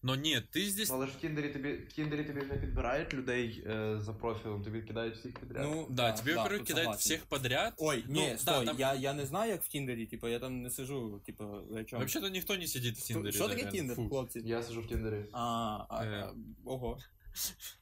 [0.06, 0.90] Но нет, ты здесь...
[0.90, 4.82] Але ж в Тіндері тобі в Тіндері тобі не підбирають людей е, за профілем, тобі
[4.82, 5.62] кидають всіх підряд.
[5.64, 6.98] Ну, Да, тебе, во-первых, тут кидают согласен.
[7.16, 7.74] всех подряд.
[7.76, 10.38] Ой, Ну, ні, да, стой, там- я, я не знаю, як в Тіндері, типу, я
[10.38, 12.00] там не сижу, типу, за чому.
[12.00, 13.32] Вообще-то никто не сидит в Тиндере.
[13.32, 13.70] Що таке реально.
[13.72, 14.08] Тіндер, Фу.
[14.08, 14.40] хлопці?
[14.44, 15.24] Я сижу в Тіндері.
[15.32, 15.40] А,
[15.88, 16.08] а, Е.
[16.28, 16.32] а,
[16.64, 16.98] ого.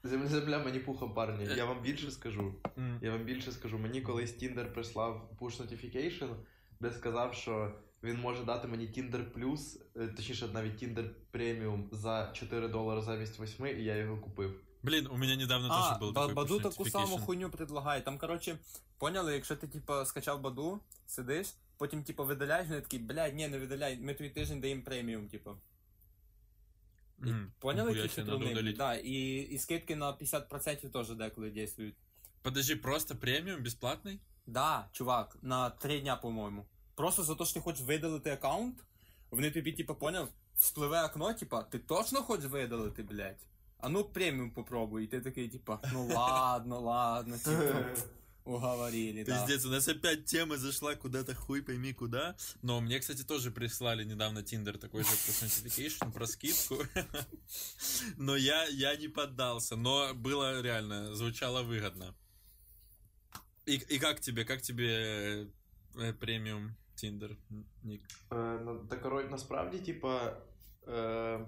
[0.03, 1.45] Земля, земля мені пухом, парні.
[1.45, 1.55] Е.
[1.57, 2.55] Я вам більше скажу.
[2.79, 2.99] М.
[3.03, 3.79] Я вам більше скажу.
[3.79, 6.35] Мені колись Тіндер прислав push notification,
[6.81, 12.31] де сказав, що він може дати мені Tinder Plus, е, точніше навіть Tinder Premium за
[12.33, 14.61] 4 долари замість 8, і я його купив.
[14.83, 18.01] Блин, у меня недавно А, тоже был Ба- Баду таку саму хуйню предлагає.
[18.01, 18.59] Там, коротше,
[18.99, 23.59] поняли, якщо ти, типу, скачав Баду, сидиш, потім, типу, видаляєш, вони такі, блядь, ні, не
[23.59, 25.51] видаляй, ми тобі тиждень даємо преміум, типу.
[27.27, 28.77] М, Поняли, які удалить.
[28.77, 31.95] Да, і, і скидки на 50% теж деколи дійствують.
[32.43, 34.19] Подожди, просто премиум бесплатный?
[34.47, 36.67] Да, чувак, на 3 дня, по-моєму.
[36.96, 38.84] Просто за те, що ти хочеш видалити аккаунт,
[39.32, 43.48] вони тобі, типу, поняв, вспливе окно, типа, ти точно хочеш видалити, блядь?
[43.80, 45.04] А ну преміум попробуй.
[45.04, 47.86] І ти такий, типа, ну ладно, ладно, типа,
[48.48, 49.40] уговорили, да.
[49.40, 52.36] Пиздец, у нас опять тема зашла куда-то хуй пойми куда.
[52.62, 56.78] Но мне, кстати, тоже прислали недавно Тиндер такой же push notification про скидку.
[58.18, 59.76] Но я, я не поддался.
[59.76, 62.16] Но было реально, звучало выгодно.
[63.66, 65.50] И, и как тебе, как тебе
[65.96, 66.76] э, премиум
[68.89, 70.37] Та коротше, насправді, типа.
[70.89, 71.47] Е,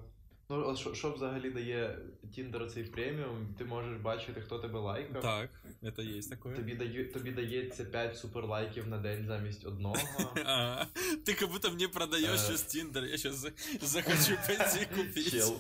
[0.54, 1.98] ну, от що, що взагалі дає
[2.36, 3.56] Тіндер цей преміум?
[3.58, 5.22] Ти можеш бачити, хто тебе лайкав.
[5.22, 5.50] Так,
[5.84, 6.56] это есть такое.
[6.56, 9.96] Тобі, даю, тобі дається 5 суперлайків на день замість одного.
[10.46, 10.86] А,
[11.26, 12.38] ты как будто мне продаешь Э.
[12.38, 13.48] сейчас Тиндер, я сейчас
[13.82, 15.32] захочу пойти купить.
[15.32, 15.58] Чел.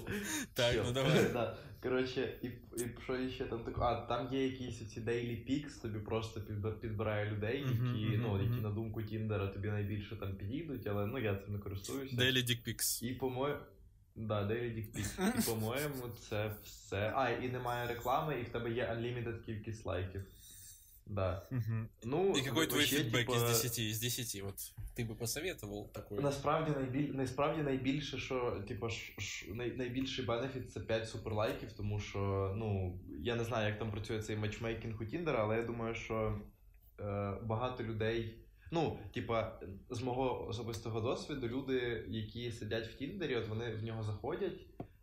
[0.54, 0.84] Так, Чел.
[0.88, 1.30] ну давай.
[1.34, 1.58] Да.
[1.84, 2.47] Коротше, і,
[2.82, 3.78] і що ще там таке?
[3.82, 8.22] А, там є якісь оці daily picks, тобі просто підб- підбирає людей, Мгм, які, мгм,
[8.22, 8.62] ну, які мгм.
[8.64, 12.16] на думку Тіндера тобі найбільше там підійдуть, але ну я цим не користуюся.
[12.16, 13.04] Daily Dick Pics.
[13.04, 13.60] І по-моєму.
[14.16, 15.39] Да, daily dick pics.
[15.39, 17.14] І по-моєму, це все.
[17.16, 20.26] А, і немає реклами, і в тебе є unlimited кількість лайків.
[21.10, 21.47] Да.
[21.52, 21.89] Мгм.
[22.04, 23.80] Ну, И какой твой вообще, фидбэк типа, из 10?
[23.80, 24.56] Из 10, вот
[24.95, 26.20] ты бы посоветовал такой?
[26.22, 27.14] Насправді найбіль...
[27.14, 29.14] насправді найбільше, що типу, ш...
[29.18, 29.54] Ш...
[29.54, 29.78] Най...
[29.78, 34.36] найбільший бенефіт це 5 суперлайків, тому що ну я не знаю, як там працює цей
[34.36, 36.41] матчмейкінг у Тіндера, але я думаю, що
[37.00, 38.36] е, багато людей.
[38.71, 39.61] Ну, типа,
[39.91, 44.61] з мого особистого досвіду, люди, які сидять в Тіндері, от вони в нього заходять.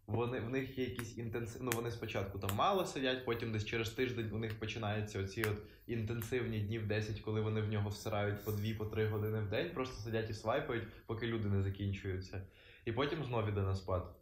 [0.07, 1.63] Вони в них є якісь інтенсив...
[1.63, 5.57] Ну, вони спочатку там мало сидять, потім десь через тиждень у них починаються оці от
[5.87, 9.49] інтенсивні дні в 10, коли вони в нього всирають по 2 по 3 години в
[9.49, 12.41] день, просто сидять і свайпають, поки люди не закінчуються.
[12.85, 14.15] І потім знов іде на спад.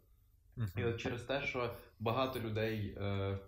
[0.76, 3.38] І от через те, що багато людей, е,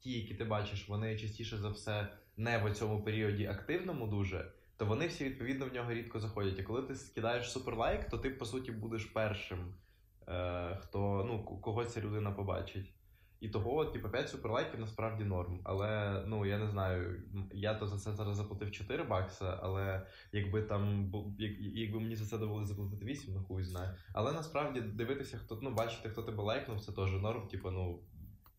[0.00, 4.86] ті, які ти бачиш, вони частіше за все не в цьому періоді активному дуже, то
[4.86, 6.58] вони всі відповідно в нього рідко заходять.
[6.58, 9.74] І коли ти скидаєш суперлайк, то ти по суті будеш першим,
[10.28, 12.92] е, хто ну, кого ця людина побачить.
[13.40, 15.60] І того, типу, 5 суперлайків насправді норм.
[15.64, 17.22] Але ну я не знаю,
[17.52, 22.26] я то за це зараз заплатив 4 бакса, але якби там як, якби мені за
[22.26, 23.96] це довелося заплатити 8, ну хуй знає.
[24.12, 28.00] Але насправді дивитися, хто ну бачити, хто тебе лайкнув, це теж норм, типу, ну.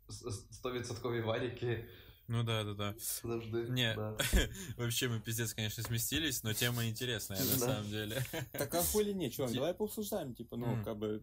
[0.10, 1.86] с- с- 100% варіки
[2.29, 2.95] Ну да, да, да.
[3.23, 3.57] завжди.
[3.71, 3.95] Не.
[3.95, 4.17] Да.
[4.77, 7.67] Вообще мы пиздец, конечно, сместились, но тема интересная на Да.
[7.67, 8.23] самом деле.
[8.53, 10.85] Так а хули не, чувак, Ди- давай пообсуждаем, типа, ну, Мгм.
[10.85, 11.21] как бы...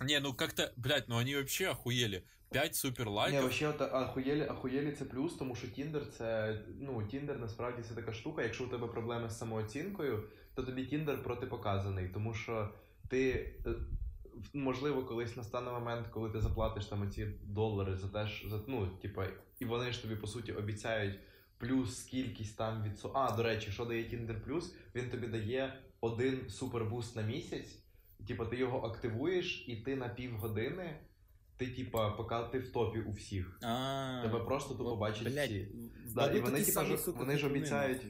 [0.00, 2.22] Не, ну как-то, блядь, ну они вообще охуели.
[2.52, 3.40] 5 супер Ні, лайков.
[3.40, 6.58] вообще, от, ахуєлі, ахуєлі це плюс, тому що Тіндер це.
[6.80, 8.42] Ну, Тіндер насправді це така штука.
[8.42, 12.74] Якщо у тебе проблеми з самооцінкою, то тобі Тіндер протипоказаний, тому що
[13.08, 13.50] ти.
[14.53, 18.87] Можливо, колись настане момент, коли ти заплатиш там оці долари за те, що за ну,
[19.01, 19.27] типа,
[19.59, 21.19] і вони ж тобі по суті обіцяють
[21.57, 24.63] плюс кількість там від А, до речі, що дає Tinder Plus?
[24.95, 27.79] Він тобі дає один супербуст на місяць.
[28.27, 30.99] Типа, ти його активуєш, і ти на півгодини,
[31.57, 33.59] ти, типа, поки ти в топі у всіх.
[33.63, 35.67] А, Тебе просто тупо бачать всі.
[36.15, 36.83] Да, і вони, типа,
[37.19, 38.01] вони ж обіцяють.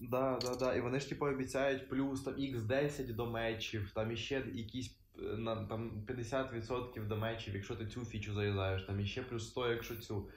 [0.00, 0.74] Да, да, да.
[0.74, 5.64] І вони ж типу обіцяють плюс там X10 до мечів, там іще якісь е, на
[5.66, 10.28] там 50% до мечів, якщо ти цю фічу зав'язаєш, там іще плюс 100, якщо цю.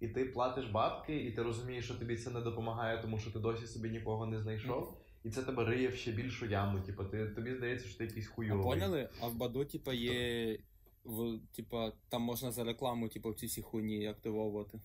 [0.00, 3.38] І ти платиш бабки, і ти розумієш, що тобі це не допомагає, тому що ти
[3.38, 4.96] досі собі нікого не знайшов.
[5.24, 6.80] І це тебе риє в ще більшу яму.
[6.80, 8.64] Типу, ти, тобі здається, що ти якийсь А хуйовий.
[8.64, 9.08] поняли?
[9.20, 10.58] А в Баду, типа, є.
[11.04, 14.80] В, типа, там можна за рекламу, типа, в ці всі хуйні активовувати.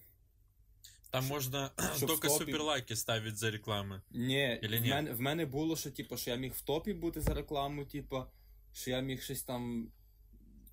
[1.11, 4.01] Там можно Чтоб только в топе- супер лайки ставить за рекламы.
[4.11, 4.89] Ні, Или в, ні?
[4.91, 8.27] Мене, в мене було, що, типа, що я міг в топі бути за рекламу, типа,
[8.73, 9.89] що я міг щось там.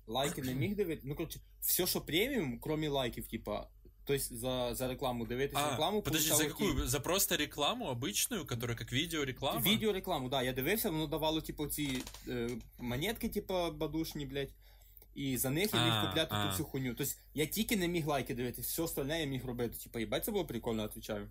[0.06, 1.02] Лайки не міг дивити.
[1.04, 3.68] Ну, коротше, все, що преміум, крім лайків, типа.
[4.04, 6.88] Тобто за, за рекламу дивитися А, рекламу, подожди, за получало ті- какую?
[6.88, 9.60] За просто рекламу обычную, которая как видеореклама?
[9.60, 14.50] Відеорекламу, да, я дивився, воно давало, типу, ці е, монетки, типу, бадушні, блядь.
[15.15, 16.95] І за них я міг купляти ту всю хуйню.
[16.97, 19.77] Тобто я тільки не міг лайки дивитися, все остальне я міг робити.
[19.83, 21.29] Типа, їбать, це було прикольно, відповідаю.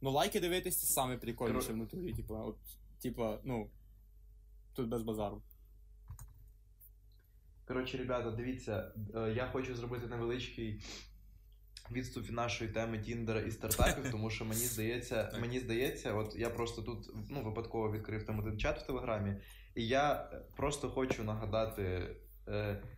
[0.00, 2.56] Ну, лайки дивитись це саме прикольніше в натурі, типа, от,
[3.02, 3.70] типа, ну,
[4.74, 5.42] тут без базару.
[7.64, 10.82] Коротше, ребята, дивіться, е, я хочу зробити невеличкий
[11.90, 16.50] відступ від нашої теми Тіндера і стартапів, тому що мені здається, мені здається, от я
[16.50, 19.36] просто тут ну, випадково відкрив там один чат в Телеграмі,
[19.74, 22.16] і я просто хочу нагадати,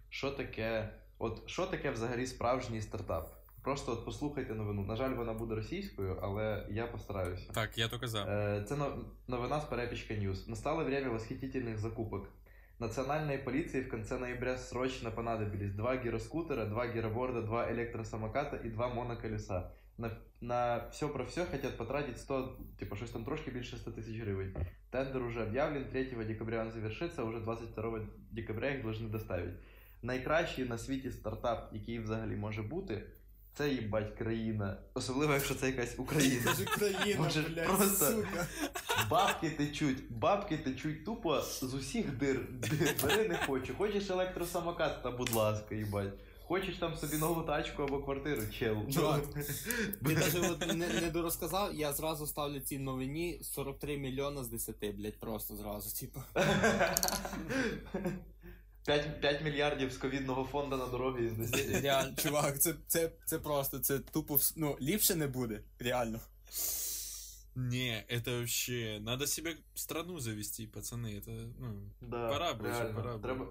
[0.09, 3.31] що таке, от що таке взагалі справжній стартап.
[3.63, 4.85] Просто от послухайте новину.
[4.85, 7.51] На жаль, вона буде російською, але я постараюся.
[7.53, 8.23] Так, я только за.
[8.25, 10.47] Э, Это но- новина с Перепечка Ньюс.
[10.47, 12.29] Настало время восхитительных закупок.
[12.79, 18.87] Национальной полиции в конце ноября срочно понадобились два гироскутера, два гироборда, два электросамоката и два
[18.89, 19.71] моноколеса.
[20.00, 24.16] На, на все про все хотят потратить 100, типа щось там трошки більше 100 тисяч
[24.16, 24.54] гривень.
[24.90, 29.54] Тендер уже об'явлен, 3 декабря он завершится, уже 22 декабря їх должны доставить.
[30.02, 33.02] Найкращий на світі стартап, який взагалі може бути,
[33.54, 34.78] це їбать країна.
[34.94, 36.54] Особливо, якщо це якась Україна.
[36.76, 38.46] Україна, Може, просто- сука.
[39.10, 42.40] Бабки течуть, бабки течуть тупо з усіх дир.
[42.50, 42.94] Дир.
[43.02, 43.74] Бери не хочу.
[43.74, 46.12] Хочеш електросамокат, та будь ласка, їбать.
[46.49, 48.89] Хочеш там собі нову тачку або квартиру, чел.
[48.93, 54.47] Чувак, Ти навіть от не, не дорозказав, я зразу ставлю цій новині 43 мільйона з
[54.47, 56.23] 10, блядь, просто зразу, типа.
[58.85, 61.81] 5, 5 мільярдів з ковідного фонду на дороги із 10.
[61.83, 66.19] Реально, чувак, це, це, це просто, це тупо, вс- ну, ліпше не буде, реально.
[67.57, 68.99] Не, это вообще...
[69.01, 71.15] Надо себе страну завести, пацаны.
[71.17, 71.89] Это, ну...
[72.01, 72.95] Да, Пора б вже, реально.
[72.95, 73.21] пора б.
[73.21, 73.47] Треба...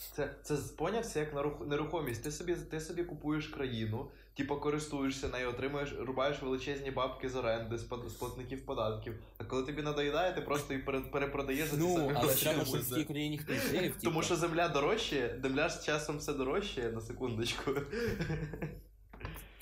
[0.00, 2.22] це, це поняв, це як нарух- нерухомість.
[2.22, 7.78] Ти собі, ти собі купуєш країну, типу користуєшся нею, отримуєш, рубаєш величезні бабки з оренди,
[7.78, 9.14] з, з платників податків.
[9.38, 12.64] А коли тобі надоїдає, ти просто їх пере- перепродаєш за ті Ну, самі але треба,
[12.64, 13.96] щоб в тій країні хтось жив, типа.
[14.02, 17.70] Тому що земля дорожчає, земля з часом все дорожчає, на секундочку.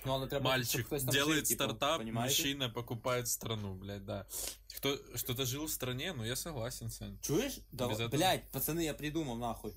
[0.06, 4.06] ну, але треба, щоб Мальчик хтось там делает жив, типа, стартап, мужчина покупает страну, блядь,
[4.06, 4.26] да.
[4.76, 7.18] Кто, что-то жил в стране, ну я согласен, Сань.
[7.20, 7.58] Чуєш?
[7.72, 8.10] Да, этого.
[8.16, 9.72] блядь, пацани, я придумав, нахуй.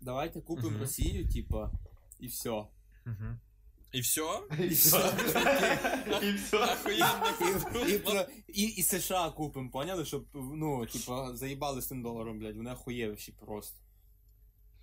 [0.00, 0.80] Давайте купимо Мгм.
[0.80, 1.72] Росію, типа,
[2.20, 2.64] і все.
[3.94, 4.40] И все?
[4.58, 5.12] І все.
[6.22, 6.56] І все.
[6.56, 8.26] Охуенно.
[8.82, 10.04] США купимо, поняли?
[10.04, 13.78] Щоб, ну, типа, заїбали з тим доларом, блядь, вони охуєвші просто.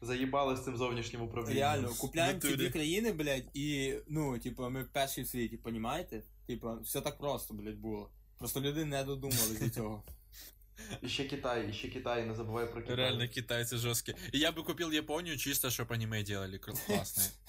[0.01, 1.57] Заїбали з цим зовнішнім управлінням.
[1.57, 6.24] Реально, купляємо ці дві країни, блядь, і, ну, типа, ми перші в світі, понімаєте?
[6.47, 8.09] Типа, все так просто, блядь, було.
[8.38, 10.03] Просто люди не додумались до цього.
[11.03, 12.97] І ще Китай, і ще Китай, не забувай про Китай.
[12.97, 14.16] Реально китайцы жесткие.
[14.35, 17.31] И я бы купил Японию чисто, чтобы аниме делали кр- классные.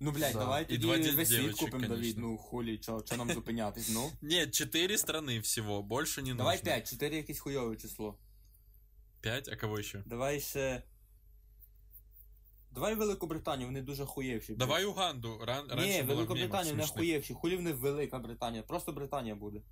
[0.00, 0.38] Ну, блядь, Да.
[0.38, 2.22] давай І тоді два весь світ дівочок, купимо, Давід, конечно.
[2.22, 4.12] ну, хулі, чо, чо нам зупинятись, ну?
[4.22, 6.72] Нет, четыре страны всего, больше не Давай нужно.
[6.72, 8.18] 5, 4 якесь хуйове число.
[9.20, 9.48] Пять?
[9.48, 10.02] А кого еще?
[10.06, 10.82] Давай ще.
[12.70, 14.48] Давай Великобританію, вони дуже хуєвші.
[14.48, 14.58] блядь.
[14.58, 15.38] Давай Уганду.
[15.46, 16.98] Ран- раньше Ні, было Великобританія не мемов смешных.
[16.98, 17.34] хуєвші.
[17.34, 18.62] Хулі вони Велика Британія.
[18.62, 19.62] Просто Британія буде.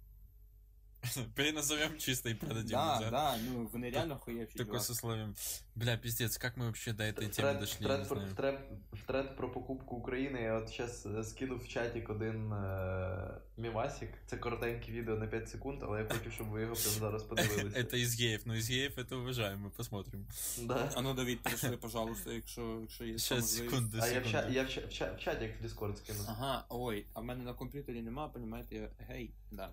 [1.34, 2.70] Переназовем чисто и продадим.
[2.70, 3.10] Да, назад.
[3.10, 4.52] да, ну вони реально хуєвші.
[4.58, 4.82] Такой чувак.
[4.82, 5.34] со словом.
[5.74, 8.04] Бля, пиздец, как мы вообще до этой В темы тред, дошли, в, я тред, не
[8.08, 8.32] про- знаю.
[8.32, 8.60] в, тред,
[8.92, 14.08] в тред про покупку України я от зараз скинув в чатик один е, мімасик.
[14.26, 17.78] Це коротеньке відео на 5 секунд, але я хочу, щоб ви його прямо зараз подивилися.
[17.80, 20.26] Это изгеев, но изгеев это уважаем, мы посмотрим.
[20.62, 20.90] Да.
[20.94, 23.70] А ну, Давід, прийшли, пожалуйста, якщо, якщо є Сейчас, можливість.
[23.70, 24.54] секунду, А я в, ча, секунду.
[24.54, 26.24] я в, ча, в, ча, в чатик в Discord скину.
[26.28, 28.88] Ага, ой, а в мене на комп'ютері нема, понімаєте, я...
[29.08, 29.70] гей, да.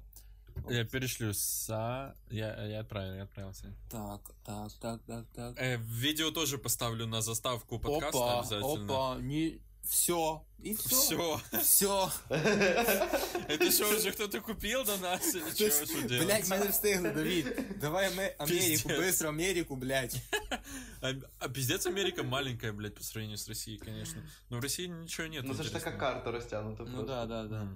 [0.71, 2.15] Я перешлю са...
[2.31, 3.75] Я, я отправил, я отправился.
[3.91, 5.59] Так, так, так, так, так.
[5.59, 8.85] Э, видео тоже поставлю на заставку подкаста опа, обязательно.
[8.85, 9.61] опа, не...
[9.85, 10.97] Все, и все.
[10.97, 11.41] Все.
[11.61, 12.11] Все.
[12.31, 16.27] Это что, уже кто-то купил до нас или что, что делать?
[16.27, 17.47] Блять, ми не встигли, Давід.
[17.81, 18.99] Давай ми Америку, Пиздец.
[18.99, 20.23] быстро Америку, блять.
[21.01, 24.23] А, а пиздец Америка маленькая, блядь, по сравнению с Россией, конечно.
[24.51, 25.45] Но в России ничего нет.
[25.45, 26.13] Ну це ж така интересного.
[26.13, 26.85] карта розтягнута.
[26.85, 27.07] Ну просто.
[27.07, 27.69] да, да, да.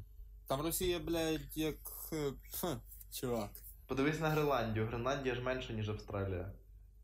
[0.47, 1.77] Там Росія, блядь, як...
[2.14, 2.74] е, хм,
[3.20, 3.50] Чувак.
[3.88, 4.88] Подивись на Гренландію.
[4.88, 6.52] Гренландія ж менше, ніж Австралія.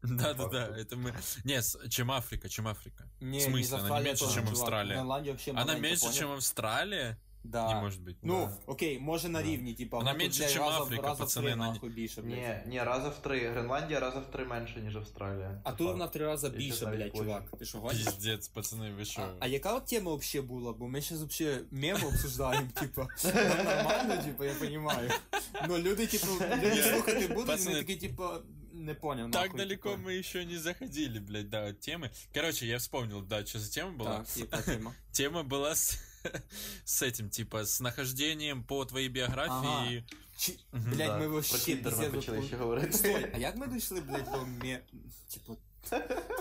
[0.03, 0.73] Да, да, да, факту.
[0.81, 1.13] это мы...
[1.45, 3.03] Не, с- чем Африка, чем Африка.
[3.19, 4.93] Не, В смысле, она не меньше, чем Австралия?
[4.95, 6.15] Гренландія вообще Она маленька, меньше, понял?
[6.15, 7.17] чем Австралия?
[7.43, 7.67] Да.
[7.73, 8.15] Не может быть.
[8.21, 8.71] Ну, Да.
[8.71, 9.47] окей, може на Да.
[9.47, 9.97] рівні, типа.
[9.97, 11.73] Вона ну, тут, менше, блядь, чим раза в- Африка, раза в пацани, три, вона не-
[11.73, 12.33] нахуй більше, блядь.
[12.35, 13.49] Ні, ні, раза в три.
[13.49, 15.61] Гренландія раза в три менше, ніж Австралія.
[15.63, 15.91] А Це тут факт.
[15.97, 17.25] вона в три рази Я більше, читаю блядь, потім.
[17.25, 17.43] чувак.
[17.59, 18.03] Ти що гониш?
[18.03, 19.21] Пиздец, пацаны, вы шо?
[19.21, 20.73] А, а яка от тема вообще була?
[20.73, 23.07] Бо ми зараз вообще меми обсуждаємо, типа.
[23.23, 25.11] Нам нормально, типа, я понимаю.
[25.67, 28.39] Ну, люди, типа, люди слухати будуть, Пацани, вони такі, типа,
[28.73, 30.09] не поняв, Так нахуй, далеко типа.
[30.09, 32.09] мы еще не заходили, блядь, да, от темы.
[32.33, 34.17] Короче, я вспомнил, да, что за тема была.
[34.17, 34.93] Так, яка тема?
[35.11, 35.97] Тема была с,
[36.84, 40.04] с этим, типа, с нахождением по твоей биографии.
[40.36, 42.92] Чи, Мгм, блядь, Так, ми Про вообще Тіндер ми пиздец почали ще говорити.
[42.92, 44.80] Стой, а як ми дійшли, блядь, до ме...
[45.28, 45.58] Типу,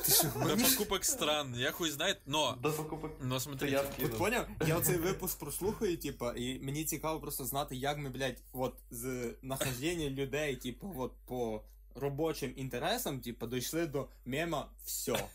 [0.06, 3.12] Ти що, До покупок стран, я хуй знает, но, До покупок.
[3.22, 4.48] но смотри, я От поняв?
[4.68, 9.34] Я оцей випуск прослухаю, типа, і мені цікаво просто знати, як ми, блядь, от з
[9.42, 11.64] нахождення людей, типу, от по
[11.96, 15.28] робочим інтересам, типу, дійшли до мема все.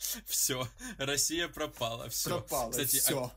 [0.26, 2.30] все, Россия пропала, все.
[2.30, 3.30] Пропало, Кстати, все.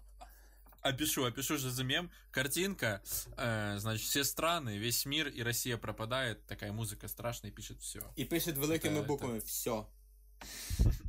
[0.81, 2.09] опишу, опишу же за мем.
[2.31, 3.01] Картинка,
[3.37, 8.01] э, значит, все страны, весь мир и Россия пропадает, такая музыка страшная и пишет все.
[8.15, 9.85] І пишуть великими Це- буквами все.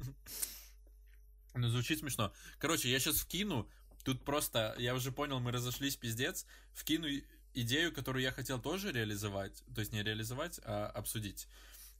[1.57, 2.33] Ну, звучит смешно.
[2.59, 3.69] Короче, я сейчас вкину,
[4.03, 7.23] тут просто, я уже понял, мы разошлись, пиздец, вкину и-
[7.55, 11.47] идею, которую я хотел тоже реализовать, то есть не реализовать, а обсудить.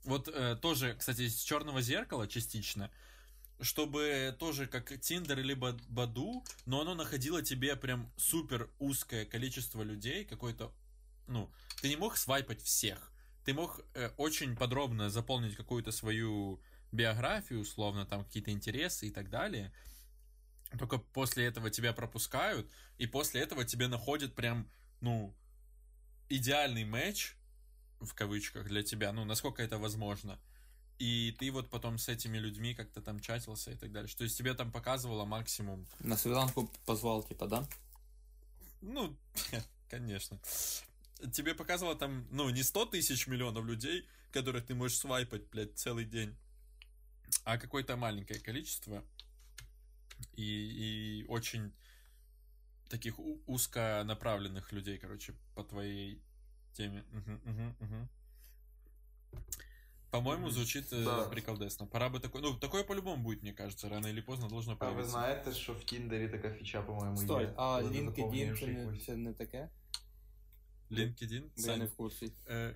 [0.03, 2.91] Вот э, тоже, кстати, из черного зеркала частично,
[3.59, 10.25] чтобы тоже как Тиндер либо Баду, но оно находило тебе прям супер узкое количество людей,
[10.25, 10.73] какой-то,
[11.27, 11.49] ну,
[11.81, 13.11] ты не мог свайпать всех,
[13.45, 16.59] ты мог э, очень подробно заполнить какую-то свою
[16.91, 19.71] биографию, условно, там какие-то интересы и так далее.
[20.77, 25.35] Только после этого тебя пропускают, и после этого тебе находят прям, ну,
[26.27, 27.35] идеальный матч,
[28.01, 30.39] в кавычках, для тебя, ну, насколько это возможно.
[30.97, 34.09] И ты вот потом с этими людьми как-то там чатился и так далее.
[34.15, 37.67] То есть тебе там показывало максимум, На свиданку позвав, типа, да?
[38.81, 39.15] ну,
[39.89, 40.39] конечно.
[41.33, 46.05] Тебе показывало там, ну, не 100 тысяч миллионов людей, которых ты можешь свайпать, блядь, целый
[46.05, 46.35] день,
[47.43, 49.03] а какое-то маленькое количество.
[50.37, 51.73] И, и очень
[52.89, 56.21] таких у- узконаправленных людей, короче, по твоей
[56.73, 57.03] теме.
[57.11, 58.09] Мгм, мгм, мгм.
[60.14, 60.52] По-моему, Мгм.
[60.54, 61.22] звучит э, Да.
[61.28, 61.86] приколдесно.
[61.86, 62.42] Пора бы такое...
[62.42, 65.10] Ну, такое по-любому будет, мне кажется, рано или поздно должно А ви появиться.
[65.10, 67.24] знаєте, що в Тіндері така фіча, по-моєму, є.
[67.24, 69.68] Стой, а коли ти LinkedIn заповнюєш це не, якусь- це не таке?
[70.90, 71.40] LinkedIn?
[71.40, 72.32] Бо я Сань, не в курсі.
[72.50, 72.74] э,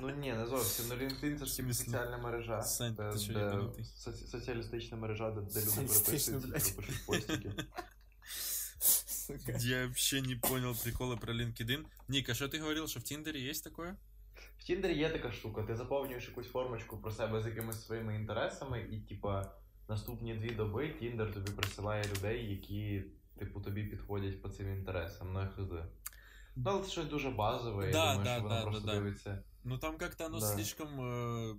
[0.00, 0.86] Ну ні, не зовсім.
[0.88, 1.82] Ну LinkedIn це ж В типу смислі?
[1.82, 2.62] спеціальна мережа.
[2.62, 3.84] Сань, де, ти що, де єбанутий?
[3.84, 6.76] соці- соціалістична мережа, де, де люди Соціалістична, переписуються, блядь.
[6.86, 7.52] пишуть постики.
[8.80, 9.52] Сука.
[9.60, 11.84] Я вообще не понял прикола про LinkedIn.
[12.08, 13.96] Ника, что ты говорил, что в Тиндере есть такое?
[14.64, 18.80] В Тіндері є така штука, ти заповнюєш якусь формочку про себе з якимись своїми інтересами,
[18.80, 19.52] і, типа,
[19.88, 23.04] наступні дві доби Тіндер тобі присилає людей, які,
[23.38, 25.32] типу, тобі підходять по цим інтересам.
[25.32, 25.70] Ну, я хз.
[26.56, 28.86] Ну, але це щось дуже базове, Да, я думаю, да, що воно да, просто да,
[28.86, 28.98] да.
[28.98, 29.42] дивиться.
[29.64, 30.46] Ну там как-то оно Да.
[30.46, 31.56] слишком, э,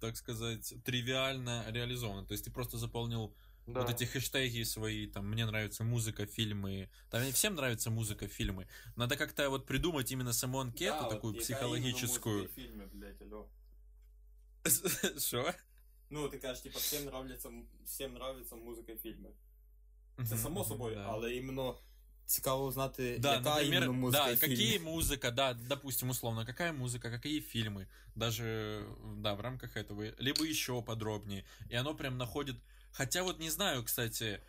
[0.00, 2.22] так сказать, тривиально реализовано.
[2.22, 3.34] То есть ты просто заполнил
[3.66, 3.80] Да.
[3.80, 6.88] вот эти хэштеги свои, там, мне нравится музыка, фильмы.
[7.10, 8.66] Там всем нравится музыка, фильмы.
[8.96, 12.48] Надо как-то вот придумать именно саму анкету, такую психологическую.
[12.48, 13.48] Фільми, блядь, алло.
[15.18, 15.54] Что?
[16.10, 17.50] Ну, ти кажеш, типа, всім нравляться,
[17.84, 19.28] всім нравиться музика і фільми.
[20.16, 21.06] Це Мгм, само мгм, собою, да.
[21.08, 21.78] але іменно
[22.26, 24.54] цікаво знати, Да, яка например, іменно музика да, і фільми.
[24.56, 28.84] какие музыка, да, допустим, условно, какая музыка, какие фильмы, даже,
[29.16, 32.56] да, в рамках этого, либо еще подробнее, и оно прям находит,
[32.93, 34.41] хотя вот не знаю, кстати,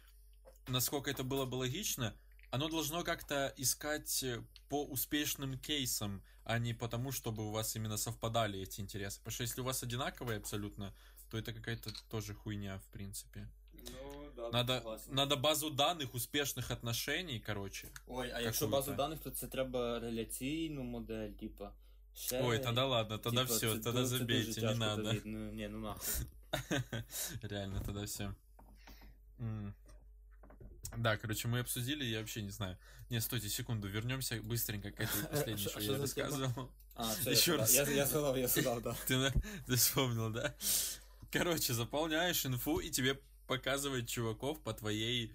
[0.68, 2.14] насколько это было бы логично,
[2.50, 7.96] оно должно как-то искать э, по успешным кейсам, а не потому, чтобы у вас именно
[7.96, 10.94] совпадали эти интересы, потому что если у вас одинаковые абсолютно,
[11.30, 13.48] то это какая-то тоже хуйня, в принципе.
[13.72, 15.14] Ну, да, Надо, согласен.
[15.14, 17.88] надо базу данных успешных отношений, короче.
[18.06, 21.72] Ой, а якщо базу даних, то це треба реляційну модель, типа.
[22.16, 25.14] Ще, Ой, тогда ладно, тогда типа, все, це тогда це забейте, не надо.
[25.24, 26.14] Ну, ні, ну нахуй.
[27.42, 28.34] Реально, тогда все.
[30.96, 32.78] Да, короче, мы обсудили, я вообще не знаю.
[33.10, 36.70] Не, стойте, секунду, вернемся быстренько к этой последней, что шо я рассказывал.
[36.94, 37.72] А, Еще раз.
[37.74, 39.32] я, згадав, я згадав, да.
[39.66, 40.54] Ты вспомнил, да?
[41.32, 45.34] Короче, заполняешь инфу, и тебе показывает чуваков по твоей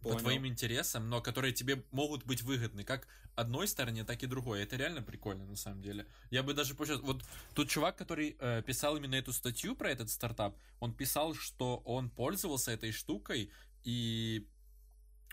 [0.00, 0.18] по Понял.
[0.20, 4.62] твоим интересам, но которые тебе могут быть выгодны, как одной стороне, так и другой.
[4.62, 6.06] Это реально прикольно, на самом деле.
[6.30, 6.96] Я бы даже позже...
[6.98, 7.24] Вот
[7.54, 12.10] тот чувак, который э, писал именно эту статью про этот стартап, он писал, что он
[12.10, 13.50] пользовался этой штукой,
[13.84, 14.46] и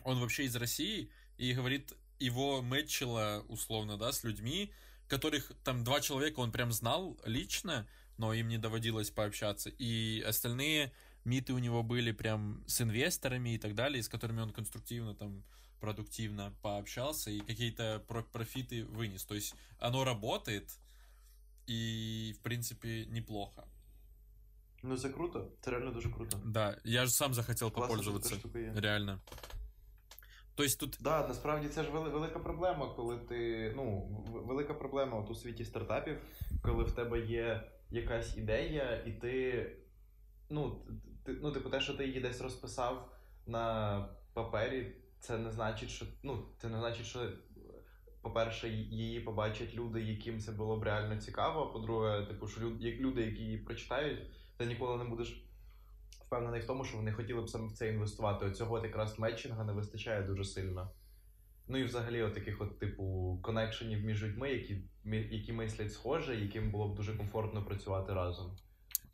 [0.03, 4.71] он вообще из России, и говорит, его мэтчило, условно, да, с людьми,
[5.07, 7.87] которых там два человека он прям знал лично,
[8.17, 10.93] но им не доводилось пообщаться, и остальные
[11.24, 15.42] миты у него были прям с инвесторами и так далее, с которыми он конструктивно там
[15.80, 19.26] продуктивно пообщался и какие-то про- профиты вынес.
[19.28, 20.78] То есть оно работает
[21.68, 23.64] и в принципе неплохо.
[24.82, 26.40] Ну це круто, це реально дуже круто.
[26.44, 28.28] Да, я же сам захотел Класно, що попользоваться.
[28.30, 28.72] така штука є.
[28.76, 29.20] Реально.
[30.54, 33.72] То есть тут Да, насправді це ж вели- велика проблема, коли ти.
[33.76, 36.18] Ну, в- велика проблема от у світі стартапів,
[36.62, 39.66] коли в тебе є якась ідея, і ти.
[40.50, 40.86] Ну,
[41.25, 43.11] ти, ну, типу, те, що ти її десь розписав
[43.47, 46.05] на папері, це не значить, що.
[46.23, 47.29] Ну, це не значить, що
[48.21, 51.61] по-перше, її побачать люди, яким це було б реально цікаво.
[51.61, 54.19] А по-друге, типу, що люди, які її прочитають,
[54.57, 55.45] ти ніколи не будеш
[56.25, 58.45] впевнений в тому, що вони хотіли б саме в це інвестувати.
[58.45, 60.91] Оцього якраз метчинга не вистачає дуже сильно.
[61.67, 64.81] Ну і взагалі, от таких от, типу, конекшенів між людьми, які,
[65.31, 68.57] які мислять схоже, яким було б дуже комфортно працювати разом.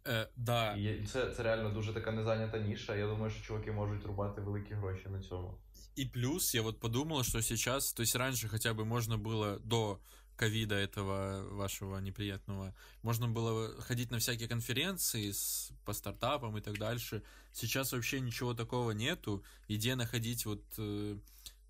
[0.04, 2.96] Э, да, І є- це, це реально дуже така незайнята ніша.
[2.96, 5.58] Я думаю, що чуваки можуть рубати великі гроші на цьому.
[5.98, 9.98] И плюс я вот подумал, что сейчас, то есть раньше хотя бы можно было до
[10.36, 16.78] ковида этого вашего неприятного, можно было ходить на всякие конференции с, по стартапам и так
[16.78, 17.22] дальше.
[17.52, 19.42] Сейчас вообще ничего такого нету.
[19.68, 21.16] Где находить вот э,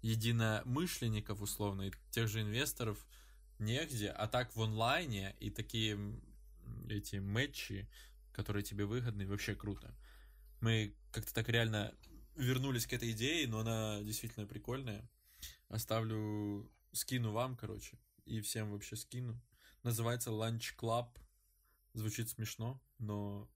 [0.03, 2.99] единомышленников, условно, и тех же инвесторов
[3.59, 6.20] негде, а так в онлайне и такие м,
[6.89, 7.87] эти матчи,
[8.32, 9.96] которые тебе выгодны, вообще круто.
[10.60, 11.94] Мы как-то так реально
[12.36, 15.10] вернулись к этой идее, но она действительно прикольная.
[15.70, 19.42] Оставлю, скину вам, короче, и всем вообще скину.
[19.84, 21.08] Называется Lunch Club.
[21.94, 23.50] Звучит смешно, но,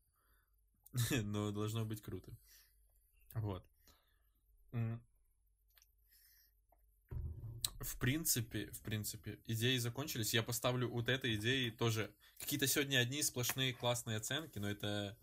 [1.24, 2.32] но должно быть круто.
[3.34, 3.66] Вот
[7.85, 7.85] М.
[7.85, 10.35] В принципе, в принципе, идеи закончились.
[10.35, 12.11] Я поставлю вот этой идеи тоже.
[12.39, 15.17] Какие-то сегодня одни сплошные классные оценки, но это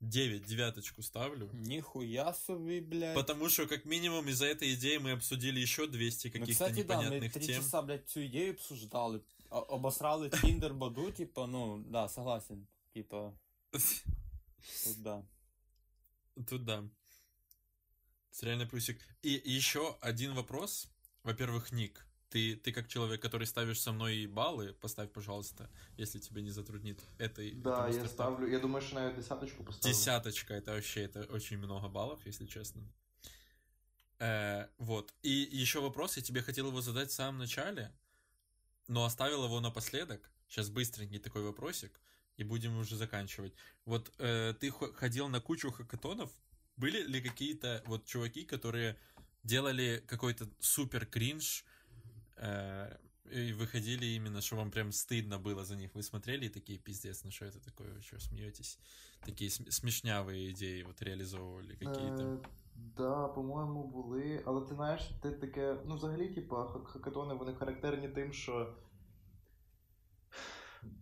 [0.00, 1.50] 9, девяточку ставлю.
[1.54, 3.14] Ніхуя собі, блядь.
[3.14, 6.96] Потому что, как минимум, из-за этой идеи мы обсудили еще 200 Ну, каких-то кстати, да,
[6.96, 7.62] ми непонятных три тем.
[7.62, 9.20] часа, блядь, цю ідею обсуждали.
[9.50, 12.66] О- Обосрали Тіндер, Баду, типа, ну, да, согласен.
[12.94, 13.32] Типа,
[14.84, 15.22] тут да.
[16.48, 16.84] Тут да.
[18.32, 19.00] Это реально плюсик.
[19.22, 20.88] И еще один вопрос.
[21.23, 22.05] во-первых, ник.
[22.29, 26.99] Ты, ты как человек, который ставишь со мной баллы, поставь, пожалуйста, если тебе не затруднит
[27.19, 27.51] этой.
[27.51, 28.47] Да, я ставлю.
[28.47, 29.93] Я думаю, що навіть десяточку поставлю.
[29.93, 32.81] Десяточка, это вообще это очень много баллов, если честно.
[34.19, 35.13] Э, вот.
[35.21, 37.91] И еще вопрос, я тебе хотел его задать в самом начале,
[38.87, 40.29] но оставил его напоследок.
[40.47, 41.99] Сейчас быстренький такой вопросик,
[42.37, 43.53] и будем уже заканчивать.
[43.85, 46.31] Вот э, ты хо- ходил на кучу хакатонов.
[46.77, 48.97] Были ли какие-то вот чуваки, которые
[49.42, 51.64] делали какой-то супер кринж,
[52.36, 52.96] э,
[53.30, 55.94] и выходили именно, что вам прям стыдно было за них.
[55.94, 58.78] Вы смотрели и такие, пиздец, ну что это такое, вы что, смеетесь?
[59.24, 62.22] Такие см- смешнявые идеи вот реализовывали какие-то.
[62.22, 62.38] Е,
[62.96, 64.42] да, по-моєму, були.
[64.46, 65.76] Але ти знаєш, ти таке.
[65.86, 68.74] Ну, взагалі, типа, ха- хакатони вони характерні тим, що.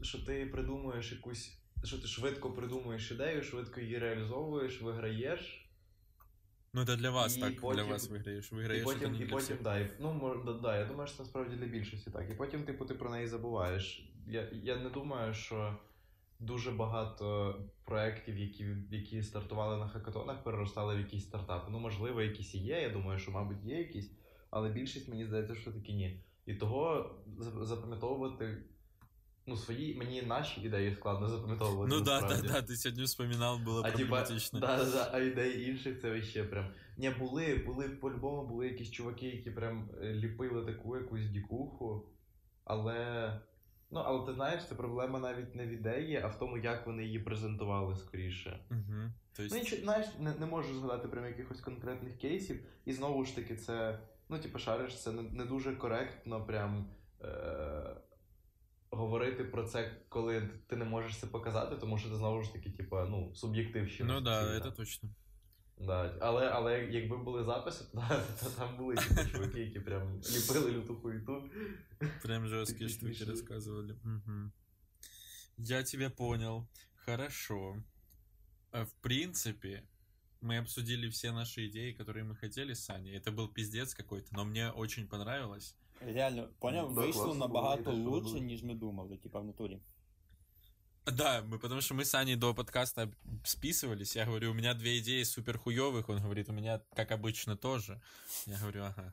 [0.03, 1.59] Що ти придумуєш якусь.
[1.85, 5.60] Що ти швидко придумуєш ідею, швидко її реалізовуєш, виграєш.
[6.73, 8.53] Ну это для вас и так, для потім- вас выиграешь.
[8.53, 9.63] І Выиграешь это потім, не і для потім, всех.
[9.63, 12.31] да, і, ну, мож, да, да, я думаю, що це насправді для більшості так.
[12.31, 14.13] І потім, типу, ти про неї забуваєш.
[14.27, 15.77] Я, я не думаю, що
[16.41, 21.69] дуже багато проєктів, які, які стартували на хакатонах, переростали в якісь стартапи.
[21.71, 24.11] Ну, можливо, якісь і є, я думаю, що, мабуть, є якісь,
[24.51, 26.25] але більшість мені здається, що таки ні.
[26.47, 28.63] І того за- запам'ятовувати.
[29.48, 31.96] Ну, свої, мені наші ідеї складно запам'ятовувати.
[31.96, 32.48] Ну да, да, насправді.
[32.48, 34.60] да, ты сегодня вспоминал, было А проблематично.
[34.60, 36.66] да, да, да, а ідеї інших це ще прям.
[36.98, 42.06] Ні, були, були, по-любому були якісь чуваки, які прям ліпили таку якусь дікуху,
[42.64, 43.40] але.
[43.94, 47.04] Ну, але ти знаєш, це проблема навіть не в ідеї, а в тому, як вони
[47.04, 48.60] її презентували скоріше.
[48.70, 49.14] Мгм.
[49.36, 53.26] То есть, Ну, нічого, знаєш, не, не можу згадати прям якихось конкретних кейсів, і знову
[53.26, 56.86] ж таки, це, ну, типу, шариш, це не, не дуже коректно прям
[57.22, 57.96] е-
[58.91, 62.71] говорити про це, коли ти не можеш це показати, тому що це знову ж таки,
[62.71, 64.15] типу, ну, суб'єктивщина.
[64.15, 64.67] ну да, суцільна.
[64.67, 65.09] это точно.
[65.79, 66.17] Да.
[66.21, 68.03] Але, але якби були записи, то,
[68.43, 71.51] то там були типу, чуваки, які прям ліпили люту хуйту.
[72.23, 73.31] Прям жесткие Такие штуки смешные.
[73.31, 73.97] рассказывали.
[74.05, 74.53] Мгм.
[75.59, 76.67] Я тебя понял.
[77.05, 77.77] Хорошо.
[78.73, 79.83] А, В принципе,
[80.43, 83.19] мы обсудили все наши идеи, которые мы хотели с Саней.
[83.19, 85.75] Это был пиздец какой-то, но мне очень понравилось.
[86.01, 88.47] Реально, поняв, Да, вийшло класно було, набагато і те, що лучше, робили.
[88.47, 89.81] ніж ми думали, типа в натурі.
[91.13, 93.09] Да, мы, потому что мы с Аней до подкаста
[93.45, 94.17] списывались.
[94.17, 96.09] Я говорю, у меня две идеи супер хуевых.
[96.09, 98.01] Он говорит, у меня, как обычно, тоже.
[98.47, 99.13] Я говорю, ага,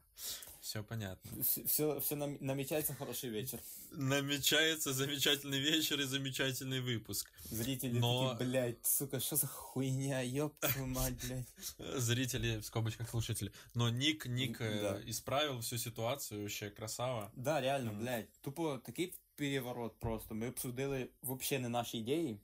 [0.67, 1.31] все понятно.
[1.41, 3.59] Все, все, все нам, намічається хороший вечір.
[3.91, 7.31] Намечается замечательный вечер и замечательный выпуск.
[7.51, 12.01] Зрителі Но- такі, блядь, сука, що за хуйня, ёб твою мать, блядь.
[12.01, 13.51] Зрители, в скобочках слушатели.
[13.75, 15.01] Но Ник, Ник э, Да.
[15.11, 17.31] исправил всю ситуацию, вообще красава.
[17.35, 18.01] Да, реально, Мгм.
[18.01, 18.27] блядь.
[18.41, 20.35] Тупо такий переворот просто.
[20.35, 22.37] Ми обсудили взагалі не наші ідеї.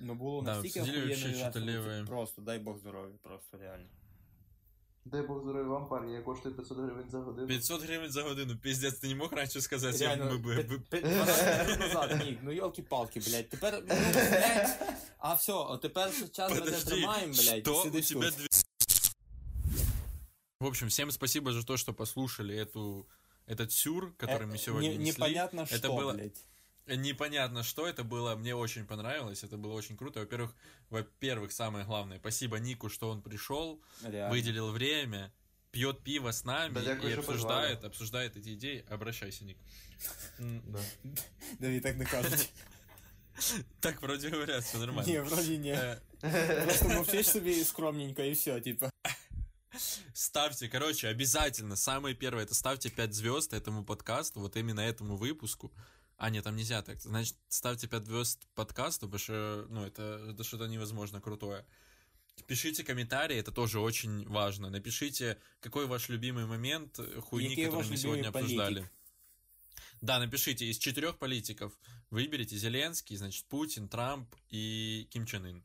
[0.00, 2.04] Ну було Да, настільки обсудили охуєнно вообще весело, что-то це левое.
[2.04, 3.86] Просто, дай Бог здоров'я, просто реально.
[5.06, 7.46] Дай Бог здоров'я вам, парні, я коштую 500 гривень за годину.
[7.48, 8.56] 500 гривен за годину.
[8.56, 10.56] Пиздец, ты не мог раньше сказать, я, Реально, мы бы...
[10.56, 13.48] пи- бы- пи- 12 років назад, ні, ну йолки-палки, блядь.
[13.48, 14.78] Тепер, ну, блядь,
[15.18, 18.26] а все, а тепер ще час ми не Подожди, тримаємо, блядь, что у сидиш тебя
[18.30, 18.34] тут.
[18.36, 18.46] две...
[20.60, 23.06] В общем, всем спасибо за то, что послушали эту
[23.48, 25.22] этот сюр, который мы Э, сегодня не- несли.
[25.24, 26.38] Непонятно это что, было- блядь.
[26.86, 30.20] Непонятно, что это было, мне очень понравилось, это было очень круто.
[30.20, 30.54] Во-первых,
[30.90, 34.30] во-первых, самое главное, спасибо Нику, что он пришел, Реально.
[34.34, 35.32] выделил время,
[35.70, 37.86] пьет пиво с нами Да, дякую, и що обсуждает, позвали.
[37.86, 38.84] обсуждает эти идеи.
[38.90, 39.56] Обращайся, Ник.
[40.40, 40.80] М, Да.
[41.60, 42.52] Да і так не кажуть.
[43.80, 45.12] Так вроде говорят, все нормально.
[45.12, 45.72] Ні, вроді ні.
[45.72, 48.90] Э, Просто мовчиш собі скромненько і все, типа.
[50.14, 55.70] Ставьте, короче, обязательно, самое первое, это ставьте 5 звезд этому подкасту, вот именно этому выпуску.
[56.17, 56.99] А, нет, там нельзя так.
[56.99, 61.63] Значит, ставьте 5 звезд подкасту, потому что, ну, это, это что-то невозможно крутое.
[62.47, 64.69] Пишите комментарии, это тоже очень важно.
[64.69, 68.59] Напишите, какой ваш любимый момент э, хуйни, Який который мы сегодня политик?
[68.59, 68.89] обсуждали.
[70.01, 71.73] Да, напишите, из четырех политиков
[72.09, 75.63] выберите Зеленский, значит, Путин, Трамп и Ким Чен Ын.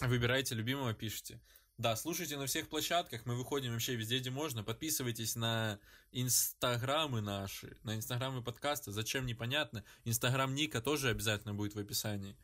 [0.00, 1.40] Выбирайте любимого, пишите.
[1.76, 4.62] Да, слушайте на всех площадках, мы выходим вообще везде, где можно.
[4.62, 5.80] Подписывайтесь на
[6.12, 8.92] инстаграмы наши, на инстаграмы подкаста.
[8.92, 9.82] Зачем, непонятно.
[10.04, 12.36] Инстаграм Ника тоже обязательно будет в описании.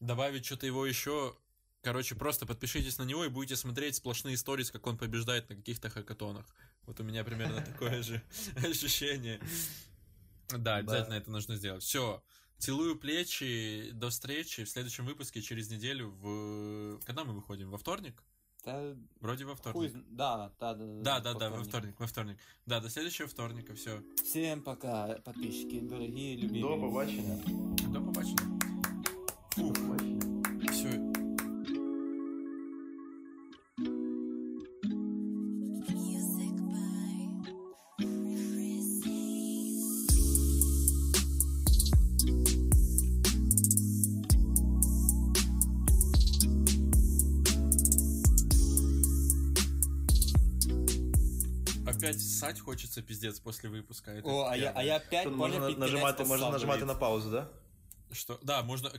[0.00, 1.34] Добавить что-то его еще.
[1.80, 5.88] Короче, просто подпишитесь на него и будете смотреть сплошные истории, как он побеждает на каких-то
[5.88, 6.44] хакатонах.
[6.82, 8.22] Вот у меня примерно такое же
[8.56, 9.40] ощущение.
[10.50, 11.82] Да, обязательно это нужно сделать.
[11.82, 12.22] Все.
[12.58, 13.92] Целую плечи.
[13.92, 16.10] До встречи в следующем выпуске через неделю.
[16.10, 17.00] В...
[17.06, 17.70] Когда мы выходим?
[17.70, 18.22] Во вторник?
[18.63, 19.91] Та Вроде во хуй, вторник.
[19.93, 22.37] зн- да, та, Да, да, да, во вторник, во вторник.
[22.65, 23.73] Да, до следующего вторника.
[23.73, 24.01] Все.
[24.23, 26.61] Всім пока, подписчики, дорогі, любимі.
[26.61, 27.37] До побачення.
[27.87, 28.59] До побачення.
[29.57, 29.73] До
[52.12, 54.10] Опять ссать хочется пиздец после выпуска.
[54.10, 56.86] Это О, а я, а я опять понял, нажимати, кінець можна нажимати поставлю.
[56.86, 57.48] на паузу, да?
[58.12, 58.38] Что?
[58.42, 58.92] Да, можно